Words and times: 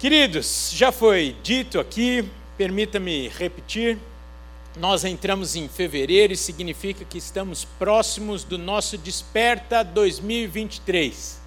Queridos, 0.00 0.70
já 0.72 0.90
foi 0.90 1.36
dito 1.42 1.78
aqui, 1.78 2.26
permita-me 2.56 3.28
repetir, 3.28 3.98
nós 4.78 5.04
entramos 5.04 5.56
em 5.56 5.68
fevereiro 5.68 6.32
e 6.32 6.36
significa 6.38 7.04
que 7.04 7.18
estamos 7.18 7.66
próximos 7.66 8.42
do 8.42 8.56
nosso 8.56 8.96
Desperta 8.96 9.84
2023. 9.84 11.38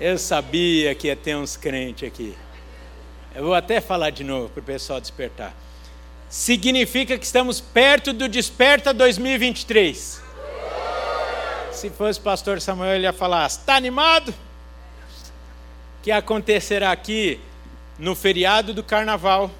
Eu 0.00 0.18
sabia 0.18 0.92
que 0.96 1.06
ia 1.06 1.14
ter 1.14 1.36
uns 1.36 1.56
crentes 1.56 2.08
aqui. 2.08 2.36
Eu 3.32 3.44
vou 3.44 3.54
até 3.54 3.80
falar 3.80 4.10
de 4.10 4.24
novo 4.24 4.48
para 4.48 4.60
o 4.60 4.64
pessoal 4.64 5.00
despertar. 5.00 5.54
Significa 6.28 7.16
que 7.16 7.24
estamos 7.24 7.60
perto 7.60 8.12
do 8.12 8.28
Desperta 8.28 8.92
2023. 8.92 10.20
Se 11.70 11.90
fosse 11.90 12.18
o 12.18 12.22
pastor 12.22 12.60
Samuel, 12.60 12.96
ele 12.96 13.04
ia 13.04 13.12
falar: 13.12 13.46
está 13.46 13.76
animado? 13.76 14.34
Que 16.02 16.10
acontecerá 16.10 16.92
aqui 16.92 17.40
no 17.98 18.14
feriado 18.14 18.72
do 18.72 18.82
carnaval 18.82 19.50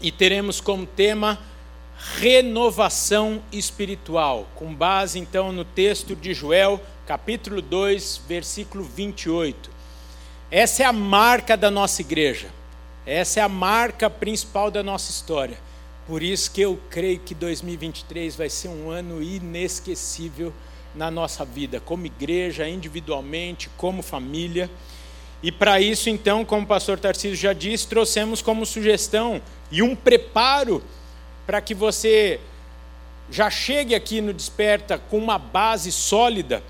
e 0.00 0.10
teremos 0.10 0.60
como 0.60 0.86
tema 0.86 1.38
renovação 2.18 3.42
espiritual, 3.52 4.48
com 4.54 4.72
base 4.72 5.18
então 5.18 5.52
no 5.52 5.64
texto 5.64 6.14
de 6.14 6.32
Joel, 6.32 6.80
capítulo 7.06 7.60
2, 7.60 8.22
versículo 8.28 8.84
28. 8.84 9.70
Essa 10.50 10.84
é 10.84 10.86
a 10.86 10.92
marca 10.92 11.56
da 11.56 11.70
nossa 11.70 12.00
igreja. 12.00 12.48
Essa 13.04 13.40
é 13.40 13.42
a 13.42 13.48
marca 13.48 14.08
principal 14.08 14.70
da 14.70 14.82
nossa 14.82 15.10
história. 15.10 15.58
Por 16.06 16.22
isso 16.22 16.50
que 16.50 16.60
eu 16.60 16.80
creio 16.88 17.18
que 17.18 17.34
2023 17.34 18.36
vai 18.36 18.48
ser 18.48 18.68
um 18.68 18.90
ano 18.90 19.22
inesquecível 19.22 20.54
na 20.94 21.10
nossa 21.10 21.44
vida, 21.44 21.80
como 21.80 22.06
igreja, 22.06 22.68
individualmente, 22.68 23.68
como 23.76 24.02
família. 24.02 24.70
E 25.42 25.52
para 25.52 25.80
isso, 25.80 26.10
então, 26.10 26.44
como 26.44 26.64
o 26.64 26.66
pastor 26.66 26.98
Tarcísio 26.98 27.36
já 27.36 27.52
disse, 27.52 27.86
trouxemos 27.86 28.42
como 28.42 28.66
sugestão 28.66 29.40
e 29.70 29.82
um 29.82 29.94
preparo 29.94 30.82
para 31.46 31.60
que 31.60 31.74
você 31.74 32.40
já 33.30 33.48
chegue 33.48 33.94
aqui 33.94 34.20
no 34.20 34.32
Desperta 34.32 34.98
com 34.98 35.18
uma 35.18 35.38
base 35.38 35.92
sólida 35.92 36.62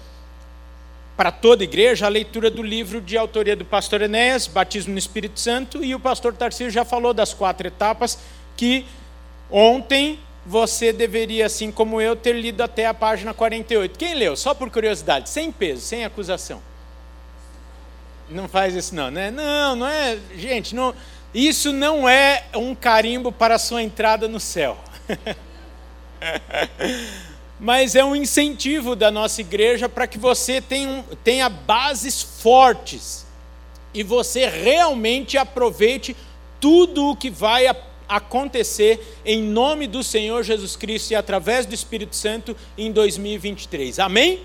para 1.17 1.33
toda 1.33 1.63
a 1.63 1.65
igreja, 1.65 2.07
a 2.07 2.09
leitura 2.09 2.51
do 2.51 2.63
livro 2.63 3.01
de 3.01 3.17
autoria 3.17 3.57
do 3.57 3.65
pastor 3.65 4.03
Enéas, 4.03 4.47
Batismo 4.47 4.93
no 4.93 4.99
Espírito 4.99 5.41
Santo, 5.41 5.83
e 5.83 5.95
o 5.95 6.01
pastor 6.01 6.33
Tarcísio 6.35 6.71
já 6.71 6.85
falou 6.85 7.13
das 7.13 7.35
quatro 7.35 7.67
etapas 7.67 8.19
que 8.57 8.85
ontem 9.51 10.21
você 10.47 10.93
deveria, 10.93 11.47
assim 11.47 11.73
como 11.73 12.01
eu, 12.01 12.15
ter 12.15 12.35
lido 12.35 12.63
até 12.63 12.87
a 12.87 12.95
página 12.95 13.35
48. 13.35 13.99
Quem 13.99 14.15
leu? 14.15 14.37
Só 14.37 14.55
por 14.55 14.71
curiosidade, 14.71 15.29
sem 15.29 15.51
peso, 15.51 15.83
sem 15.83 16.05
acusação. 16.05 16.63
Não 18.31 18.49
faz 18.49 18.75
isso 18.75 18.95
não, 18.95 19.11
né? 19.11 19.31
Não, 19.31 19.77
não 19.77 19.87
é, 19.87 20.19
gente, 20.37 20.75
não, 20.75 20.95
isso 21.33 21.73
não 21.73 22.09
é 22.09 22.45
um 22.55 22.75
carimbo 22.75 23.33
para 23.33 23.55
a 23.55 23.59
sua 23.59 23.83
entrada 23.83 24.29
no 24.29 24.41
céu. 24.41 24.79
Mas 27.61 27.95
é 27.95 28.05
um 28.05 28.15
incentivo 28.15 28.95
da 28.95 29.11
nossa 29.11 29.41
igreja 29.41 29.89
para 29.89 30.07
que 30.07 30.19
você 30.19 30.61
tenha, 30.61 31.05
tenha 31.25 31.49
bases 31.49 32.23
fortes 32.23 33.27
e 33.93 34.03
você 34.03 34.47
realmente 34.47 35.37
aproveite 35.37 36.17
tudo 36.61 37.11
o 37.11 37.17
que 37.17 37.31
vai 37.31 37.67
acontecer 38.09 39.21
em 39.25 39.43
nome 39.43 39.87
do 39.87 40.03
Senhor 40.03 40.43
Jesus 40.43 40.77
Cristo 40.77 41.11
e 41.11 41.15
através 41.15 41.67
do 41.67 41.75
Espírito 41.75 42.17
Santo 42.17 42.57
em 42.77 42.93
2023. 42.93 43.99
Amém? 43.99 44.43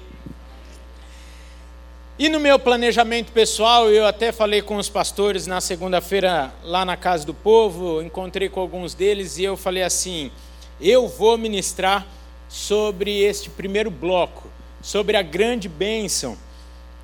E 2.18 2.30
no 2.30 2.40
meu 2.40 2.60
planejamento 2.60 3.32
pessoal, 3.32 3.90
eu 3.90 4.06
até 4.06 4.32
falei 4.32 4.62
com 4.62 4.78
os 4.78 4.88
pastores 4.88 5.48
na 5.48 5.60
segunda-feira 5.60 6.54
lá 6.62 6.86
na 6.86 6.96
Casa 6.96 7.26
do 7.26 7.34
Povo, 7.34 8.04
encontrei 8.04 8.48
com 8.50 8.60
alguns 8.60 8.94
deles 8.94 9.40
e 9.40 9.44
eu 9.44 9.58
falei 9.58 9.82
assim: 9.82 10.32
eu 10.80 11.08
vou 11.08 11.40
ministrar 11.40 12.06
sobre 12.48 13.20
este 13.20 13.50
primeiro 13.50 13.90
bloco, 13.90 14.48
sobre 14.80 15.18
a 15.18 15.24
grande 15.24 15.68
bênção 15.68 16.38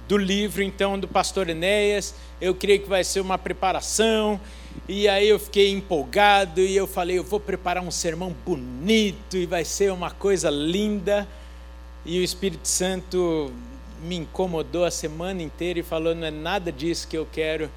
do 0.08 0.16
livro 0.16 0.62
então 0.62 1.00
do 1.00 1.08
pastor 1.08 1.50
Enéas. 1.50 2.14
Eu 2.40 2.54
creio 2.54 2.80
que 2.80 2.88
vai 2.88 3.04
ser 3.04 3.20
uma 3.20 3.38
preparação. 3.38 4.40
E 4.88 5.08
aí 5.08 5.28
eu 5.28 5.40
fiquei 5.40 5.72
empolgado 5.72 6.62
e 6.62 6.76
eu 6.76 6.86
falei, 6.86 7.18
eu 7.18 7.24
vou 7.24 7.40
preparar 7.40 7.84
um 7.84 7.90
sermão 7.90 8.36
bonito 8.46 9.38
e 9.38 9.48
vai 9.48 9.66
ser 9.66 9.92
uma 9.92 10.12
coisa 10.12 10.52
linda. 10.52 11.28
E 12.06 12.20
o 12.20 12.24
Espírito 12.24 12.68
Santo 12.68 13.52
me 14.02 14.16
incomodou 14.18 14.86
a 14.86 14.92
semana 14.92 15.42
inteira 15.42 15.80
e 15.80 15.84
falou: 15.84 16.16
não 16.16 16.28
é 16.28 16.32
nada 16.32 16.72
disso 16.72 17.08
que 17.08 17.18
eu 17.18 17.28
quero 17.32 17.70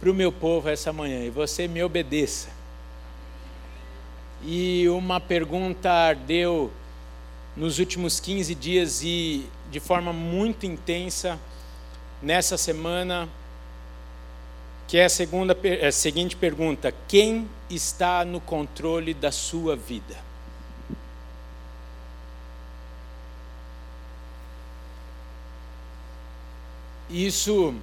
para 0.00 0.10
o 0.10 0.14
meu 0.14 0.30
povo 0.30 0.68
essa 0.68 0.92
manhã, 0.92 1.24
e 1.24 1.30
você 1.30 1.66
me 1.66 1.82
obedeça. 1.82 2.48
E 4.44 4.88
uma 4.88 5.18
pergunta 5.20 5.90
ardeu 5.90 6.70
nos 7.56 7.78
últimos 7.78 8.20
15 8.20 8.54
dias 8.54 9.02
e 9.02 9.46
de 9.70 9.80
forma 9.80 10.12
muito 10.12 10.66
intensa 10.66 11.38
nessa 12.22 12.58
semana, 12.58 13.28
que 14.86 14.98
é 14.98 15.06
a, 15.06 15.08
segunda, 15.08 15.56
é 15.62 15.86
a 15.86 15.92
seguinte 15.92 16.36
pergunta: 16.36 16.92
quem 17.08 17.48
está 17.70 18.24
no 18.24 18.40
controle 18.40 19.14
da 19.14 19.32
sua 19.32 19.74
vida? 19.74 20.25
Isso 27.16 27.74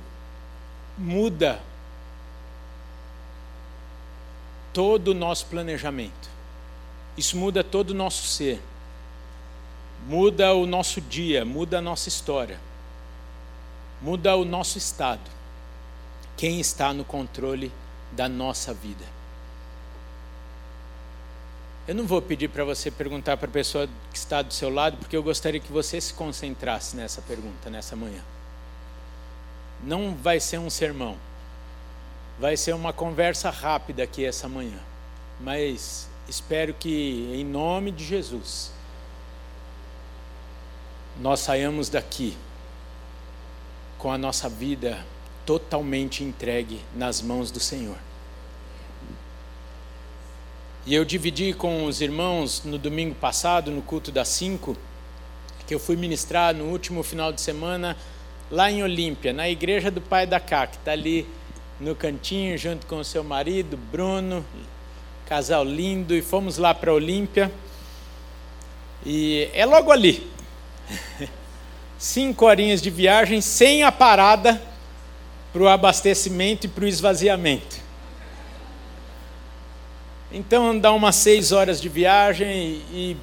muda 0.96 1.60
todo 4.72 5.08
o 5.08 5.14
nosso 5.16 5.48
planejamento. 5.48 6.30
Isso 7.18 7.36
muda 7.36 7.64
todo 7.64 7.90
o 7.90 7.94
nosso 7.96 8.28
ser. 8.28 8.62
Muda 10.06 10.54
o 10.54 10.68
nosso 10.68 11.02
dia, 11.02 11.44
muda 11.44 11.80
a 11.80 11.82
nossa 11.82 12.10
história. 12.10 12.60
Muda 14.00 14.36
o 14.36 14.46
nosso 14.46 14.78
estado. 14.78 15.32
Quem 16.38 16.60
está 16.60 16.94
no 16.94 17.04
controle 17.04 17.72
da 18.12 18.30
nossa 18.30 18.72
vida? 18.72 19.06
Eu 21.88 21.96
não 21.96 22.06
vou 22.06 22.22
pedir 22.22 22.50
para 22.50 22.64
você 22.64 22.92
perguntar 22.92 23.38
para 23.38 23.48
a 23.48 23.52
pessoa 23.52 23.90
que 24.12 24.18
está 24.18 24.44
do 24.44 24.54
seu 24.54 24.70
lado, 24.70 24.98
porque 24.98 25.18
eu 25.18 25.24
gostaria 25.24 25.60
que 25.60 25.72
você 25.72 26.00
se 26.00 26.14
concentrasse 26.14 26.96
nessa 26.96 27.20
pergunta 27.20 27.68
nessa 27.72 27.96
manhã 27.96 28.22
não 29.86 30.16
vai 30.16 30.40
ser 30.40 30.58
um 30.58 30.70
sermão. 30.70 31.18
Vai 32.40 32.58
ser 32.58 32.74
uma 32.74 32.92
conversa 32.92 33.50
rápida 33.50 34.04
aqui 34.04 34.26
essa 34.26 34.48
manhã. 34.48 34.80
Mas 35.40 36.08
espero 36.28 36.74
que, 36.74 37.30
em 37.34 37.44
nome 37.44 37.92
de 37.92 38.04
Jesus, 38.04 38.72
nós 41.20 41.40
saiamos 41.42 41.90
daqui 41.90 42.36
com 43.98 44.12
a 44.12 44.18
nossa 44.18 44.50
vida 44.50 45.06
totalmente 45.46 46.24
entregue 46.24 46.82
nas 46.96 47.22
mãos 47.22 47.52
do 47.52 47.60
Senhor. 47.60 47.98
E 50.86 50.94
eu 50.94 51.06
dividi 51.06 51.54
com 51.54 51.86
os 51.86 52.02
irmãos 52.02 52.64
no 52.66 52.78
domingo 52.78 53.16
passado, 53.16 53.72
no 53.72 53.82
culto 53.82 54.12
das 54.12 54.28
cinco, 54.28 54.76
que 55.66 55.74
eu 55.74 55.80
fui 55.80 55.96
ministrar 55.96 56.54
no 56.54 56.66
último 56.66 57.04
final 57.04 57.32
de 57.32 57.40
semana 57.40 57.96
lá 58.54 58.72
em 58.72 58.84
Olímpia, 58.84 59.34
na 59.34 59.50
igreja 59.50 59.90
do 59.90 60.00
pai 60.00 60.28
da 60.28 60.40
Cá, 60.40 60.68
que 60.68 60.78
está 60.78 60.92
ali 60.92 61.28
no 61.80 61.96
cantinho, 61.96 62.56
junto 62.56 62.86
com 62.86 62.98
o 62.98 63.04
seu 63.04 63.24
marido, 63.24 63.76
Bruno, 63.76 64.46
casal 65.26 65.66
lindo, 65.66 66.16
e 66.16 66.22
fomos 66.22 66.60
lá 66.60 66.72
para 66.72 66.94
Olímpia. 66.94 67.52
E 69.04 69.50
é 69.54 69.66
logo 69.66 69.92
ali. 69.92 70.30
Cinco 71.98 72.46
horinhas 72.46 72.80
de 72.80 72.92
viagem 72.92 73.42
sem 73.42 73.82
a 73.82 73.92
parada 73.92 74.62
para 75.52 75.64
o 75.64 75.68
abastecimento 75.68 76.68
e 76.68 76.70
para 76.70 76.84
o 76.84 76.88
esvaziamento. 76.88 77.82
Então 80.32 80.78
dá 80.78 80.92
umas 80.92 81.16
seis 81.16 81.52
horas 81.52 81.82
de 81.82 81.90
viagem 81.90 82.84
e, 82.92 83.18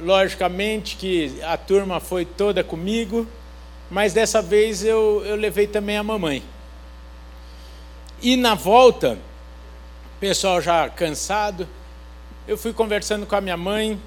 logicamente 0.00 0.96
que 0.96 1.40
a 1.44 1.56
turma 1.56 2.00
foi 2.00 2.24
toda 2.24 2.64
comigo 2.64 3.24
mas 3.90 4.12
dessa 4.12 4.40
vez 4.40 4.84
eu, 4.84 5.22
eu 5.24 5.36
levei 5.36 5.66
também 5.66 5.96
a 5.96 6.02
mamãe. 6.02 6.42
E 8.22 8.36
na 8.36 8.54
volta, 8.54 9.18
pessoal 10.18 10.60
já 10.60 10.88
cansado, 10.88 11.68
eu 12.48 12.56
fui 12.56 12.72
conversando 12.72 13.26
com 13.26 13.36
a 13.36 13.40
minha 13.40 13.56
mãe 13.56 14.00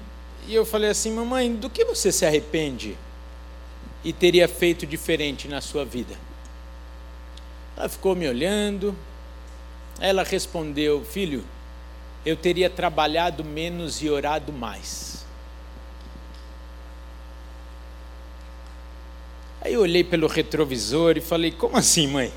e 0.46 0.54
eu 0.54 0.66
falei 0.66 0.90
assim: 0.90 1.12
Mamãe, 1.12 1.54
do 1.54 1.70
que 1.70 1.84
você 1.84 2.10
se 2.10 2.26
arrepende 2.26 2.96
e 4.02 4.12
teria 4.12 4.48
feito 4.48 4.86
diferente 4.86 5.46
na 5.46 5.60
sua 5.60 5.84
vida? 5.84 6.14
Ela 7.76 7.88
ficou 7.88 8.16
me 8.16 8.28
olhando, 8.28 8.96
ela 10.00 10.24
respondeu: 10.24 11.04
Filho, 11.04 11.44
eu 12.26 12.36
teria 12.36 12.68
trabalhado 12.68 13.44
menos 13.44 14.02
e 14.02 14.10
orado 14.10 14.52
mais. 14.52 15.07
Aí 19.60 19.74
eu 19.74 19.80
olhei 19.80 20.04
pelo 20.04 20.26
retrovisor 20.26 21.16
e 21.16 21.20
falei: 21.20 21.50
Como 21.50 21.76
assim, 21.76 22.06
mãe? 22.06 22.32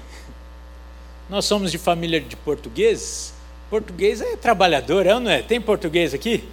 Nós 1.29 1.45
somos 1.45 1.71
de 1.71 1.77
família 1.77 2.19
de 2.19 2.35
portugueses. 2.35 3.33
Português 3.69 4.19
é 4.19 4.35
trabalhador, 4.35 5.05
é 5.05 5.17
não 5.17 5.31
é? 5.31 5.41
Tem 5.41 5.61
português 5.61 6.13
aqui? 6.13 6.43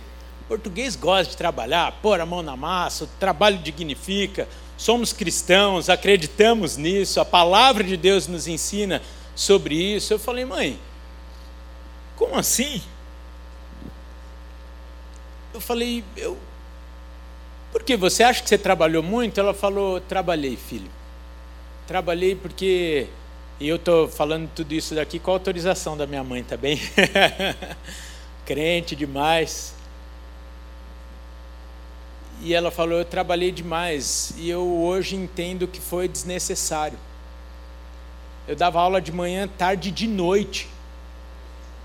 Português 0.46 0.94
gosta 0.94 1.32
de 1.32 1.36
trabalhar, 1.36 1.98
pôr 2.00 2.20
a 2.20 2.26
mão 2.26 2.42
na 2.42 2.56
massa, 2.56 3.04
o 3.04 3.08
trabalho 3.18 3.58
dignifica. 3.58 4.48
Somos 4.76 5.12
cristãos, 5.12 5.90
acreditamos 5.90 6.76
nisso, 6.76 7.20
a 7.20 7.24
palavra 7.24 7.82
de 7.82 7.96
Deus 7.96 8.28
nos 8.28 8.46
ensina 8.46 9.02
sobre 9.34 9.74
isso. 9.74 10.14
Eu 10.14 10.18
falei, 10.18 10.44
mãe, 10.44 10.78
como 12.14 12.36
assim? 12.36 12.80
Eu 15.52 15.60
falei, 15.60 16.04
eu. 16.16 16.38
Por 17.78 17.84
que 17.84 17.96
você 17.96 18.24
acha 18.24 18.42
que 18.42 18.48
você 18.48 18.58
trabalhou 18.58 19.04
muito? 19.04 19.38
Ela 19.38 19.54
falou, 19.54 20.00
trabalhei, 20.00 20.56
filho. 20.56 20.90
Trabalhei 21.86 22.34
porque 22.34 23.06
e 23.60 23.68
eu 23.68 23.76
estou 23.76 24.08
falando 24.08 24.50
tudo 24.52 24.74
isso 24.74 24.96
daqui 24.96 25.20
com 25.20 25.30
a 25.30 25.34
autorização 25.34 25.96
da 25.96 26.04
minha 26.04 26.24
mãe, 26.24 26.42
tá 26.42 26.56
bem? 26.56 26.76
Crente 28.44 28.96
demais. 28.96 29.74
E 32.40 32.52
ela 32.52 32.72
falou: 32.72 32.98
Eu 32.98 33.04
trabalhei 33.04 33.52
demais 33.52 34.34
e 34.36 34.50
eu 34.50 34.66
hoje 34.82 35.14
entendo 35.14 35.68
que 35.68 35.80
foi 35.80 36.08
desnecessário. 36.08 36.98
Eu 38.48 38.56
dava 38.56 38.80
aula 38.80 39.00
de 39.00 39.12
manhã, 39.12 39.46
tarde 39.46 39.90
e 39.90 39.92
de 39.92 40.08
noite. 40.08 40.68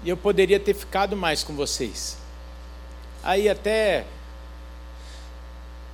E 0.03 0.09
eu 0.09 0.17
poderia 0.17 0.59
ter 0.59 0.73
ficado 0.73 1.15
mais 1.15 1.43
com 1.43 1.55
vocês. 1.55 2.17
Aí, 3.23 3.47
até 3.47 4.05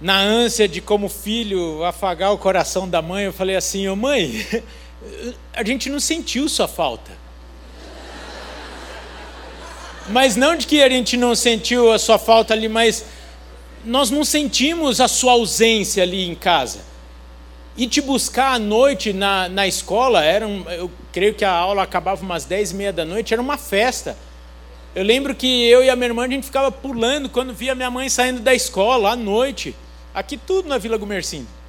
na 0.02 0.18
ânsia 0.18 0.68
de, 0.68 0.80
como 0.80 1.10
filho, 1.10 1.84
afagar 1.84 2.32
o 2.32 2.38
coração 2.38 2.88
da 2.88 3.02
mãe, 3.02 3.26
eu 3.26 3.34
falei 3.34 3.56
assim: 3.56 3.88
Ô 3.88 3.96
mãe, 3.96 4.46
a 5.54 5.64
gente 5.64 5.90
não 5.90 6.00
sentiu 6.00 6.48
sua 6.48 6.68
falta. 6.68 7.12
Mas 10.10 10.36
não 10.36 10.56
de 10.56 10.66
que 10.66 10.82
a 10.82 10.90
gente 10.90 11.16
não 11.18 11.36
sentiu 11.36 11.92
a 11.92 12.00
sua 12.00 12.18
falta 12.18 12.54
ali, 12.54 12.68
mas 12.68 13.06
nós 13.86 14.10
não 14.10 14.24
sentimos 14.24 15.00
a 15.00 15.08
sua 15.08 15.34
ausência 15.34 16.02
ali 16.02 16.28
em 16.28 16.34
casa. 16.34 16.80
E 17.78 17.88
te 17.88 18.02
buscar 18.02 18.54
à 18.54 18.60
noite 18.60 19.14
na, 19.14 19.48
na 19.48 19.68
escola, 19.68 20.24
era 20.24 20.48
um, 20.48 20.68
eu 20.70 20.92
creio 21.14 21.34
que 21.34 21.46
a 21.46 21.52
aula 21.52 21.84
acabava 21.84 22.22
umas 22.22 22.44
dez 22.44 22.72
e 22.72 22.76
meia 22.76 22.92
da 22.92 23.06
noite, 23.06 23.34
era 23.34 23.42
uma 23.42 23.58
festa. 23.58 24.18
Eu 24.96 25.04
lembro 25.04 25.36
que 25.36 25.68
eu 25.68 25.84
e 25.84 25.90
a 25.90 25.96
minha 25.96 26.08
irmã, 26.08 26.26
a 26.26 26.28
gente 26.28 26.46
ficava 26.46 26.72
pulando 26.72 27.30
quando 27.30 27.54
via 27.54 27.76
minha 27.76 27.92
mãe 27.92 28.10
saindo 28.10 28.42
da 28.42 28.54
escola 28.54 29.12
à 29.12 29.16
noite. 29.16 29.76
Aqui 30.14 30.38
tudo 30.38 30.68
na 30.68 30.78
Vila 30.78 30.98
Gumercindo 30.98 31.60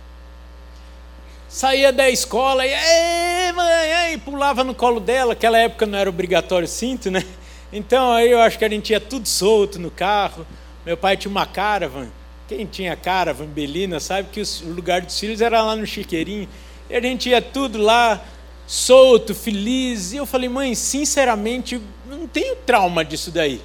saía 1.51 1.93
da 1.93 2.09
escola 2.09 2.65
e 2.65 3.53
mãe, 3.53 4.15
e 4.15 4.19
pulava 4.19 4.63
no 4.63 4.73
colo 4.73 5.01
dela. 5.01 5.33
Aquela 5.33 5.59
época 5.59 5.85
não 5.85 5.99
era 5.99 6.09
obrigatório 6.09 6.69
cinto, 6.69 7.11
né? 7.11 7.25
Então 7.73 8.13
aí 8.13 8.31
eu 8.31 8.41
acho 8.41 8.59
que 8.59 8.65
a 8.65 8.69
gente 8.69 8.91
ia 8.91 9.01
tudo 9.01 9.29
solto 9.29 9.79
no 9.79 9.91
carro. 9.91 10.47
Meu 10.87 10.97
pai 10.97 11.17
tinha 11.17 11.31
uma 11.31 11.47
caravan. 11.47 12.09
Quem 12.49 12.67
tinha 12.67 12.97
caravan, 12.97 13.47
Belina, 13.47 14.01
sabe 14.01 14.29
que 14.33 14.41
o 14.41 14.73
lugar 14.73 15.03
dos 15.03 15.19
filhos 15.19 15.41
era 15.41 15.63
lá 15.63 15.77
no 15.77 15.87
Chiqueirinho. 15.87 16.49
E 16.89 16.97
a 16.97 17.01
gente 17.01 17.29
ia 17.29 17.43
tudo 17.43 17.79
lá, 17.79 18.21
solto, 18.67 19.35
feliz. 19.35 20.13
E 20.13 20.17
eu 20.17 20.27
falei, 20.27 20.49
mãe, 20.49 20.75
sinceramente, 20.75 21.81
não 22.09 22.27
tenho 22.27 22.57
trauma 22.57 23.05
disso 23.05 23.31
daí. 23.31 23.61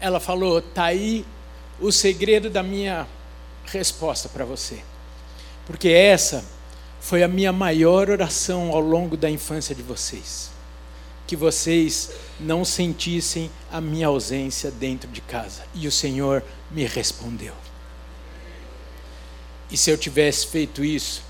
Ela 0.00 0.18
falou, 0.18 0.60
tá 0.60 0.84
aí 0.84 1.24
o 1.80 1.92
segredo 1.92 2.50
da 2.50 2.62
minha 2.62 3.06
resposta 3.72 4.28
para 4.28 4.44
você. 4.44 4.82
Porque 5.66 5.88
essa 5.88 6.44
foi 7.00 7.22
a 7.22 7.28
minha 7.28 7.52
maior 7.52 8.10
oração 8.10 8.72
ao 8.72 8.80
longo 8.80 9.16
da 9.16 9.30
infância 9.30 9.74
de 9.74 9.82
vocês. 9.82 10.50
Que 11.26 11.36
vocês 11.36 12.10
não 12.40 12.64
sentissem 12.64 13.50
a 13.70 13.80
minha 13.80 14.06
ausência 14.06 14.70
dentro 14.70 15.08
de 15.10 15.20
casa. 15.20 15.62
E 15.74 15.86
o 15.86 15.92
Senhor 15.92 16.42
me 16.70 16.84
respondeu. 16.84 17.54
E 19.70 19.76
se 19.76 19.90
eu 19.90 19.98
tivesse 19.98 20.46
feito 20.46 20.82
isso 20.82 21.22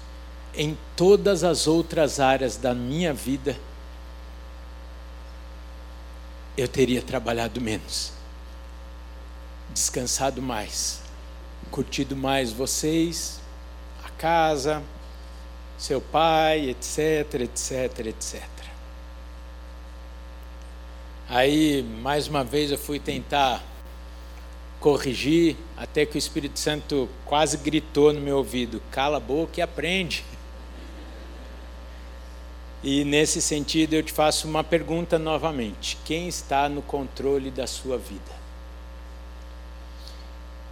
em 0.55 0.79
todas 0.97 1.45
as 1.45 1.67
outras 1.67 2.21
áreas 2.21 2.57
da 2.57 2.75
minha 2.75 3.13
vida, 3.13 3.57
eu 6.57 6.67
teria 6.67 7.01
trabalhado 7.01 7.61
menos, 7.61 8.13
descansado 9.73 10.43
mais, 10.43 11.01
curtido 11.69 12.17
mais 12.17 12.53
vocês, 12.53 13.41
a 14.05 14.11
casa, 14.11 14.83
seu 15.77 16.01
pai, 16.01 16.71
etc, 16.71 17.43
etc, 17.43 18.07
etc. 18.07 18.43
Aí, 21.29 21.83
mais 21.83 22.27
uma 22.27 22.43
vez, 22.43 22.71
eu 22.71 22.79
fui 22.79 22.99
tentar 22.99 23.63
corrigir, 24.81 25.57
até 25.77 26.07
que 26.07 26.17
o 26.17 26.19
Espírito 26.19 26.59
Santo 26.59 27.09
quase 27.25 27.59
gritou 27.59 28.13
no 28.13 28.21
meu 28.21 28.39
ouvido: 28.39 28.83
cala 28.91 29.19
a 29.19 29.21
boca 29.21 29.61
e 29.61 29.63
aprende. 29.63 30.25
E 32.83 33.05
nesse 33.05 33.43
sentido, 33.43 33.95
eu 33.95 34.03
te 34.03 34.13
faço 34.13 34.49
uma 34.49 34.65
pergunta 34.65 35.19
novamente: 35.19 35.99
quem 36.05 36.29
está 36.29 36.69
no 36.69 36.81
controle 36.81 37.51
da 37.51 37.67
sua 37.67 37.99
vida? 37.99 38.38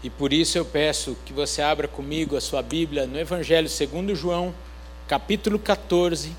E 0.07 0.11
por 0.11 0.33
isso 0.33 0.57
eu 0.57 0.65
peço 0.65 1.17
que 1.27 1.33
você 1.33 1.61
abra 1.61 1.89
comigo 1.89 2.37
a 2.37 2.41
sua 2.41 2.63
Bíblia 2.63 3.09
no 3.09 3.19
Evangelho 3.19 3.69
segundo 3.69 4.15
João, 4.15 4.55
capítulo 5.09 5.59
14. 5.59 6.31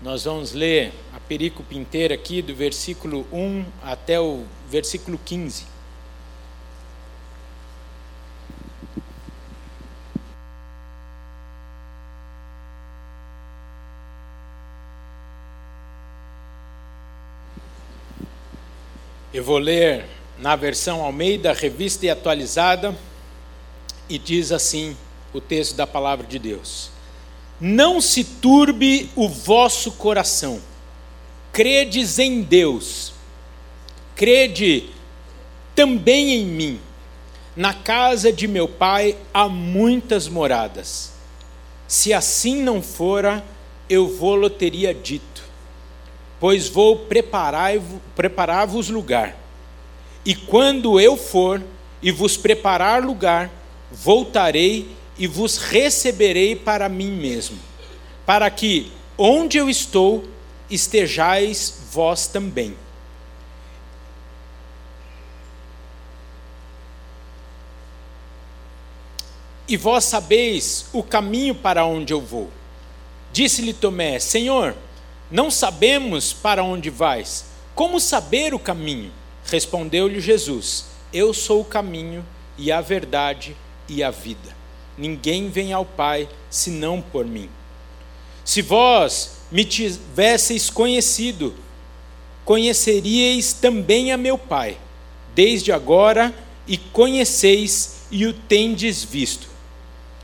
Nós 0.00 0.24
vamos 0.24 0.54
ler 0.54 0.94
a 1.14 1.20
perícope 1.20 1.76
inteira 1.76 2.14
aqui, 2.14 2.40
do 2.40 2.54
versículo 2.54 3.26
1 3.30 3.66
até 3.82 4.18
o 4.18 4.46
versículo 4.66 5.20
15. 5.22 5.66
Eu 19.34 19.44
vou 19.44 19.58
ler 19.58 20.17
na 20.38 20.54
versão 20.56 21.02
Almeida, 21.02 21.52
revista 21.52 22.06
e 22.06 22.10
atualizada, 22.10 22.96
e 24.08 24.18
diz 24.18 24.52
assim 24.52 24.96
o 25.32 25.40
texto 25.40 25.74
da 25.74 25.86
palavra 25.86 26.26
de 26.26 26.38
Deus. 26.38 26.90
Não 27.60 28.00
se 28.00 28.24
turbe 28.24 29.10
o 29.16 29.28
vosso 29.28 29.92
coração. 29.92 30.60
Credes 31.52 32.18
em 32.18 32.42
Deus. 32.42 33.12
Crede 34.14 34.90
também 35.74 36.34
em 36.34 36.46
mim. 36.46 36.80
Na 37.56 37.74
casa 37.74 38.32
de 38.32 38.46
meu 38.46 38.68
pai 38.68 39.16
há 39.34 39.48
muitas 39.48 40.28
moradas. 40.28 41.12
Se 41.88 42.12
assim 42.12 42.62
não 42.62 42.80
fora, 42.80 43.44
eu 43.88 44.06
vou-lo 44.06 44.50
teria 44.50 44.92
dito, 44.92 45.42
pois 46.38 46.68
vou 46.68 47.06
preparar-vos 47.06 48.00
preparar 48.14 48.66
lugar. 48.66 49.37
E 50.28 50.34
quando 50.34 51.00
eu 51.00 51.16
for 51.16 51.64
e 52.02 52.12
vos 52.12 52.36
preparar 52.36 53.02
lugar, 53.02 53.50
voltarei 53.90 54.94
e 55.16 55.26
vos 55.26 55.56
receberei 55.56 56.54
para 56.54 56.86
mim 56.86 57.12
mesmo, 57.12 57.58
para 58.26 58.50
que 58.50 58.92
onde 59.16 59.56
eu 59.56 59.70
estou 59.70 60.28
estejais 60.68 61.80
vós 61.90 62.26
também. 62.26 62.76
E 69.66 69.78
vós 69.78 70.04
sabeis 70.04 70.90
o 70.92 71.02
caminho 71.02 71.54
para 71.54 71.86
onde 71.86 72.12
eu 72.12 72.20
vou. 72.20 72.50
Disse-lhe 73.32 73.72
Tomé: 73.72 74.18
Senhor, 74.18 74.76
não 75.30 75.50
sabemos 75.50 76.34
para 76.34 76.62
onde 76.62 76.90
vais. 76.90 77.46
Como 77.74 77.98
saber 77.98 78.52
o 78.52 78.58
caminho? 78.58 79.10
Respondeu-lhe 79.50 80.20
Jesus: 80.20 80.86
Eu 81.12 81.32
sou 81.32 81.62
o 81.62 81.64
caminho 81.64 82.24
e 82.56 82.70
a 82.70 82.80
verdade 82.80 83.56
e 83.88 84.02
a 84.02 84.10
vida. 84.10 84.56
Ninguém 84.96 85.48
vem 85.48 85.72
ao 85.72 85.84
Pai 85.84 86.28
senão 86.50 87.00
por 87.00 87.24
mim. 87.24 87.48
Se 88.44 88.62
vós 88.62 89.38
me 89.50 89.64
tivesseis 89.64 90.68
conhecido, 90.68 91.54
conheceríeis 92.44 93.52
também 93.52 94.12
a 94.12 94.16
meu 94.16 94.36
Pai, 94.36 94.78
desde 95.34 95.72
agora, 95.72 96.34
e 96.66 96.76
conheceis 96.76 98.02
e 98.10 98.26
o 98.26 98.32
tendes 98.32 99.02
visto. 99.02 99.48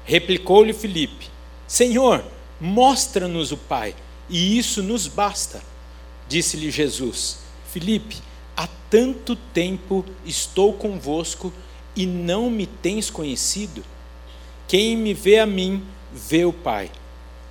Replicou-lhe 0.04 0.72
Filipe: 0.72 1.28
Senhor, 1.66 2.24
mostra-nos 2.60 3.52
o 3.52 3.56
Pai, 3.56 3.94
e 4.28 4.58
isso 4.58 4.82
nos 4.82 5.06
basta. 5.06 5.62
Disse-lhe 6.28 6.70
Jesus: 6.70 7.38
Filipe, 7.70 8.16
há 8.56 8.68
tanto 8.90 9.36
tempo 9.36 10.04
estou 10.24 10.72
convosco 10.72 11.52
e 11.96 12.06
não 12.06 12.50
me 12.50 12.66
tens 12.66 13.10
conhecido? 13.10 13.84
Quem 14.66 14.96
me 14.96 15.12
vê 15.12 15.38
a 15.38 15.46
mim, 15.46 15.84
vê 16.12 16.44
o 16.44 16.52
Pai. 16.52 16.90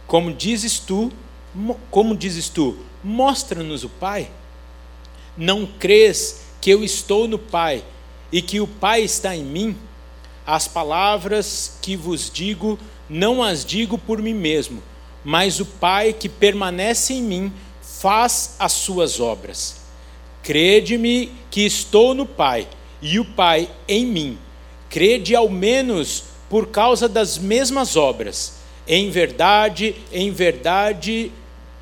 Como 0.07 0.33
dizes 0.33 0.79
tu, 0.79 1.12
como 1.91 2.15
dizes 2.15 2.50
tu, 2.50 2.77
mostra-nos 3.03 3.83
o 3.83 3.89
Pai. 3.89 4.29
Não 5.38 5.65
crês 5.65 6.41
que 6.60 6.69
eu 6.69 6.83
estou 6.83 7.27
no 7.27 7.38
Pai 7.38 7.83
e 8.31 8.41
que 8.41 8.60
o 8.60 8.67
Pai 8.67 9.01
está 9.01 9.36
em 9.36 9.43
mim? 9.43 9.77
As 10.45 10.67
palavras 10.67 11.77
que 11.81 11.95
vos 11.95 12.29
digo, 12.29 12.77
não 13.10 13.43
as 13.43 13.63
digo 13.63 13.98
por 13.98 14.22
mim 14.22 14.33
mesmo, 14.33 14.83
mas 15.24 15.60
o 15.60 15.65
Pai 15.65 16.13
que 16.13 16.27
permanece 16.27 17.13
em 17.13 17.22
mim 17.22 17.53
faz 17.81 18.55
as 18.60 18.74
suas 18.74 19.19
obras. 19.19 19.83
Crede-me 20.43 21.31
que 21.50 21.65
estou 21.65 22.13
no 22.13 22.25
Pai 22.25 22.67
e 23.01 23.17
o 23.19 23.25
Pai 23.25 23.69
em 23.88 24.05
mim. 24.05 24.38
Crede 24.89 25.35
ao 25.35 25.50
menos 25.50 26.25
por 26.50 26.67
causa 26.67 27.07
das 27.09 27.38
mesmas 27.38 27.95
obras. 27.95 28.55
Em 28.88 29.09
verdade, 29.09 29.95
em 30.12 30.29
verdade 30.31 31.31